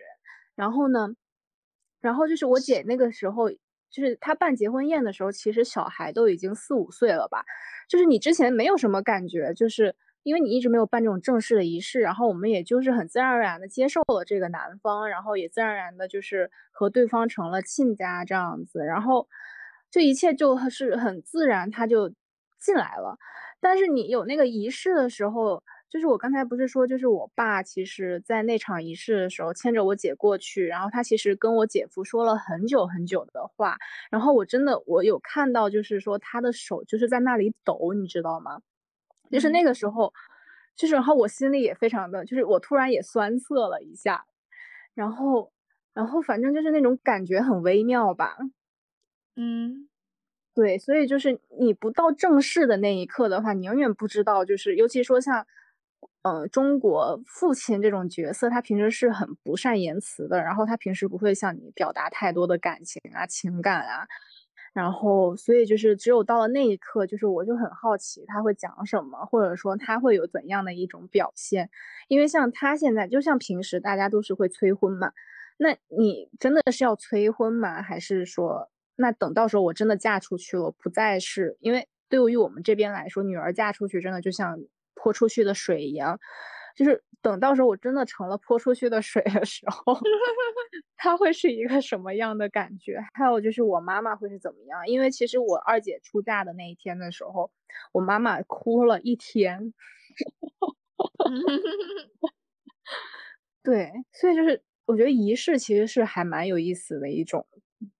[0.55, 1.15] 然后呢，
[2.01, 7.45] 然后就是我姐那个时候，就是她办结婚宴的时候，其实小孩都已经四五岁了吧，
[7.89, 9.95] 就是你之前没有什么感觉，就是。
[10.23, 19.25] 因为你一直没有办这种正式的仪式，然后我们也就是很自然而然的接受了这个男方，然后也自然而然的就是和对方成了亲家这样子，然后
[19.89, 22.11] 这一切就是很自然，他就
[22.59, 23.17] 进来了。
[23.59, 33.77] 但是你有那个仪式的时候，就是我刚才不是说，就是我爸其实在那场仪式的时候牵着我姐过去，然后他其实跟我姐夫说了很久很久的话，
[34.11, 38.61] 然后我真的我有看到，就是说他的手就是在那里抖，你知道吗？
[39.31, 40.13] 就是那个时候，
[40.75, 44.25] 就是然后我心里也非常的，就是我突然也酸涩了一下，
[44.93, 45.51] 然后，
[45.93, 48.37] 然后反正就是那种感觉很微妙吧，
[49.35, 49.89] 嗯，
[50.57, 55.45] 对，所以就是你不到正式的那一刻的话，你永远不知道，就是尤其说像，
[56.23, 64.07] 嗯，中国父亲这种角色，他平时是很不善言辞的，然后他平时不会向你表达太多的感情啊、情感啊。
[64.73, 71.69] 然后，所以就是只有到了那一刻，就是我就很好奇他会讲什么，或者说他会有怎样的一种表现。
[72.07, 75.11] 因为像他现在，就像平时大家都是会催婚嘛，
[75.57, 77.79] 那你真的是要催婚吗？
[77.83, 84.59] 还是说，那等到时候我真的嫁出去了，不再是因为对于我们这边来说，女儿嫁出去真的就像
[84.95, 86.19] 泼出去的水一样。
[86.75, 89.97] 就是等到时候我真的成了泼出去的水的时候，
[90.95, 92.99] 她会是一个什么样的感觉？
[93.13, 94.87] 还有就是我妈妈会是怎么样？
[94.87, 97.51] 因为其实我二姐出嫁的那一天的时候，
[97.93, 99.73] 我妈妈哭了一天。
[103.63, 107.45] 对，所以就是我觉得仪式其实是还蛮有意思的一种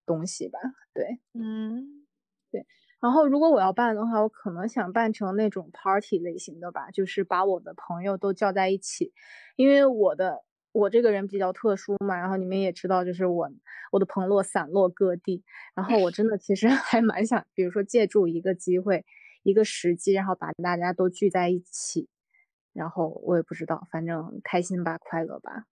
[0.08, 0.58] 东西吧。
[0.96, 2.08] 对，嗯，
[2.52, 2.66] 对。
[3.00, 9.14] 然后，如果我要办的话，我可能想办成那种 party 类型的吧，就是把我的朋友都叫在一起，
[9.56, 12.18] 因为我的我这个人比较特殊嘛。
[12.18, 13.52] 然后你们也知道，就是我
[13.92, 15.44] 我的朋友散落各地，
[15.76, 19.06] 然后我真的其实 还蛮想，比如说借助一个机会、
[19.44, 22.10] 一个时机，然后把大家都聚在一起。
[22.74, 25.66] 然后我也不知道，反正开心吧，快乐吧。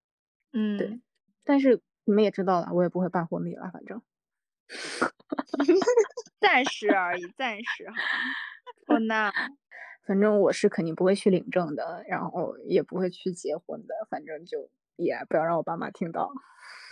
[0.54, 1.02] 嗯，对。
[1.44, 4.02] 但是你们也知道了，我也不会办婚礼了，反正。
[6.40, 7.96] 暂时而已，暂时哈。
[8.88, 9.32] 哦，那
[10.06, 16.32] 反正我是肯定不会去领证的，然后也不会去结婚的，反正就也不要让我爸妈听到。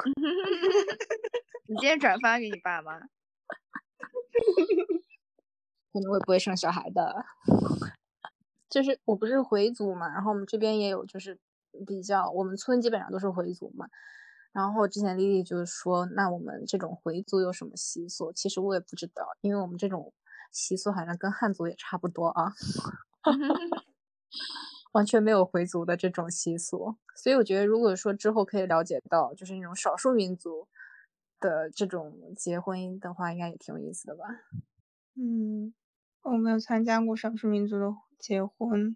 [1.67, 2.99] 你今天转发给你爸妈。
[5.91, 7.26] 可能我也不会生小孩的。
[8.67, 11.39] 就是我不是回族嘛，然后我们这边也有，就是
[11.86, 13.88] 比较我们村基本上都是回族嘛。
[14.54, 18.32] 然后之前丽丽就是说，那我们这种回族有什么习俗？
[18.32, 20.14] 其实我也不知道，因为我们这种
[20.51, 22.54] 习俗好像跟汉族也差不多啊，
[24.93, 26.95] 完全没有回族的这种习俗。
[27.16, 30.68] 所以我觉得，如果说之后可以了解到，就是那种少数民族
[31.39, 34.24] 的这种结婚的话，应该也挺有意思的吧？
[35.16, 35.74] 嗯，
[36.22, 38.95] 我没有参加过少数民族的结婚。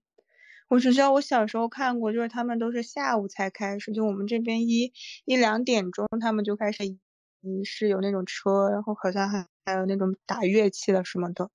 [0.69, 4.91] 我只知道我小时候看过，就是他们都是下午才开始，就我们这边一
[5.25, 11.49] 一两点钟他们就开始仪式，有那种车，然后好像还还有那种打乐器的什么的。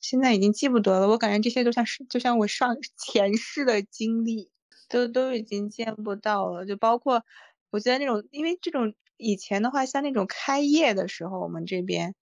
[0.00, 4.50] 现在已经记不得了，我感觉这些都像是就像我上前世的经历，
[4.88, 6.64] 都都已经见不到了。
[6.66, 7.24] 就包括
[7.70, 12.14] 我记得那种，因为这种以前的话，像那种开业的时候，我们这边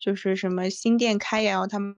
[0.00, 1.96] 就是什么新店开业，然后他们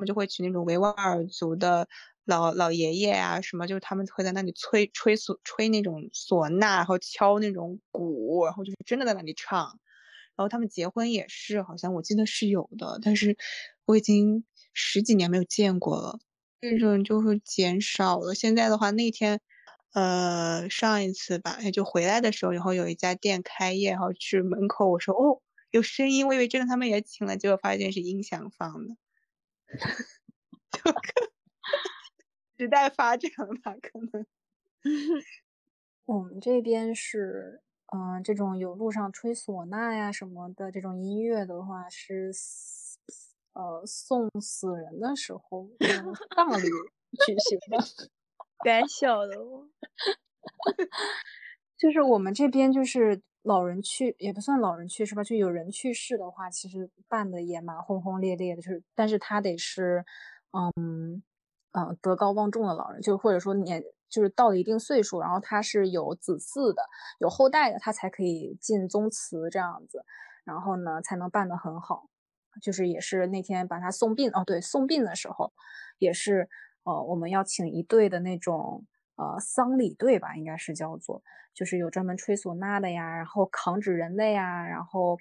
[0.00, 1.86] 他们就会请那种维吾尔族的。
[2.26, 9.80] 老老爷爷啊，什么就是他们会在那里吹吹唢吹那种唢呐，然后敲那种鼓，然后就是真的在那里唱。
[10.36, 13.36] 然后他们结婚也是，好像我记得是有的，但是
[13.84, 14.44] 我已经
[14.74, 16.20] 十几年没有见过了，
[16.60, 18.34] 这种就会减少了。
[18.34, 19.40] 现在的话，那天，
[19.92, 25.40] 呃，上一次吧，就回来的时候，然后有一家店开业，然后去门口，我说哦，
[25.72, 28.94] 有声音，我以为真的他们也请了，结果发现是音响放的，
[30.72, 30.92] 就。
[32.58, 33.30] 时代发展
[33.62, 34.26] 吧，可能。
[36.06, 37.62] 我们这边是，
[37.94, 42.32] 嗯，这种有路上吹唢呐呀什么的这种音乐的话，是，
[43.54, 45.68] 呃，送死人的时候
[46.36, 46.68] 葬 礼
[47.26, 47.78] 举行的。
[48.64, 49.70] 胆小的我。
[51.78, 60.04] 就是我们这边就是老人去也不算老人去世吧，就有人去世的话，其实办的也蛮轰轰烈烈的，就是但是他得是，
[60.52, 61.22] 嗯
[61.72, 66.82] 嗯德高望重的老人，就或者说年就是到了一定岁数，然后他是有子嗣的，
[67.18, 70.04] 有后代的，他才可以进宗祠这样子，
[70.44, 72.08] 然后呢才能办得很好。
[72.60, 75.52] 就是也是那天把他送殡哦，对，送殡的时候
[75.98, 76.48] 也是
[76.82, 78.84] 呃我们要请一队的那种。
[79.20, 81.22] 呃，丧礼队吧，应该是叫做，
[81.52, 85.18] 就是有专门吹唢呐的呀，然后扛纸人的呀，然后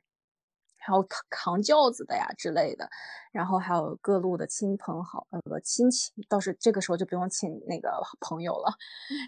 [0.78, 2.90] 还有扛扛轿子的呀之类的，
[3.34, 8.72] 然后还有各路的亲朋好呃亲戚，倒是这个时候就不用请那个朋友了。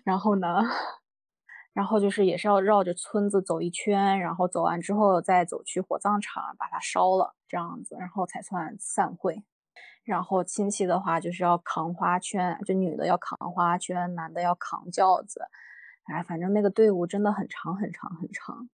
[0.06, 0.48] 然后呢，
[1.74, 9.44] 然后就是也是要绕着村子走一圈，然后走完之后再走去火葬场把它烧了，这样子，然后才算散会。
[10.04, 15.42] 然后亲戚的话就是要扛花圈，就女的要扛花圈，男的要扛轿子，
[16.06, 18.70] 哎，反正那个队伍真的很长很长很长。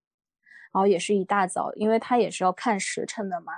[0.70, 3.54] 然后也是一大早，因为他也是要看时辰的嘛。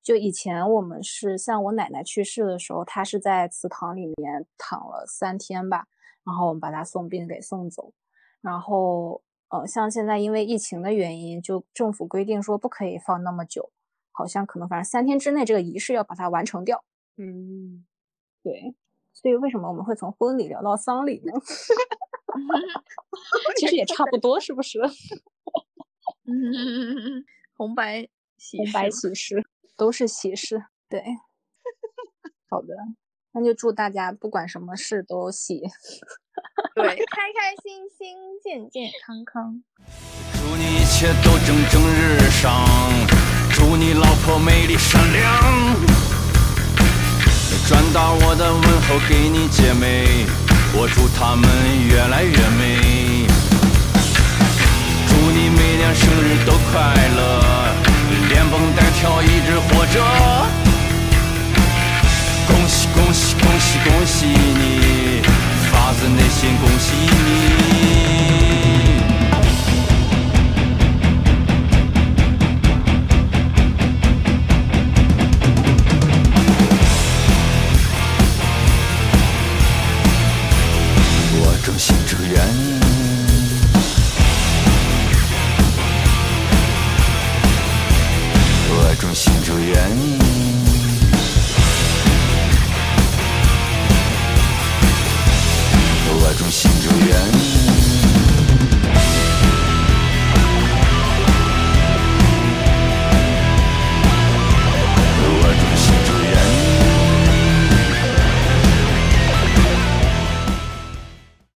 [0.00, 5.86] 就以前我们是像我奶奶去世的时候，她是在祠堂里面躺了三天吧，
[6.24, 7.92] 然后我们把她送殡给送走。
[8.40, 13.70] 然后呃，像现在因为疫情的原因，就政府规定说不可以放那么久，
[14.10, 16.84] 好像可能反正三天之内这个仪式要把它完成掉。
[17.16, 17.84] 嗯，
[18.42, 18.74] 对，
[19.12, 21.32] 所以为什么我们会从婚礼聊到丧礼呢？
[23.58, 24.78] 其实也差不多，是不是？
[26.26, 27.24] 嗯，
[27.56, 28.08] 红白
[28.38, 29.44] 喜红白喜事
[29.76, 31.02] 都是喜事，对。
[32.48, 32.74] 好的，
[33.32, 35.60] 那就祝大家不管什么事都喜，
[36.74, 39.62] 对， 开开心心，健健康康。
[40.34, 42.50] 祝你一切都蒸蒸日上，
[43.54, 46.11] 祝你老婆美丽善良。
[47.68, 50.26] 转达我的问候给你姐妹，
[50.74, 51.48] 我祝她们
[51.88, 53.26] 越来越美。
[55.08, 57.18] 祝你每年生日都快乐，
[58.28, 59.96] 连蹦带跳一直活着。
[62.48, 65.22] 恭喜恭喜恭喜恭喜你，
[65.70, 68.21] 发自内心恭喜你。
[82.32, 82.40] 愿，
[88.70, 89.60] 我众心中。
[89.60, 90.18] 愿你，
[96.08, 96.90] 我众心中。
[97.06, 97.61] 愿你。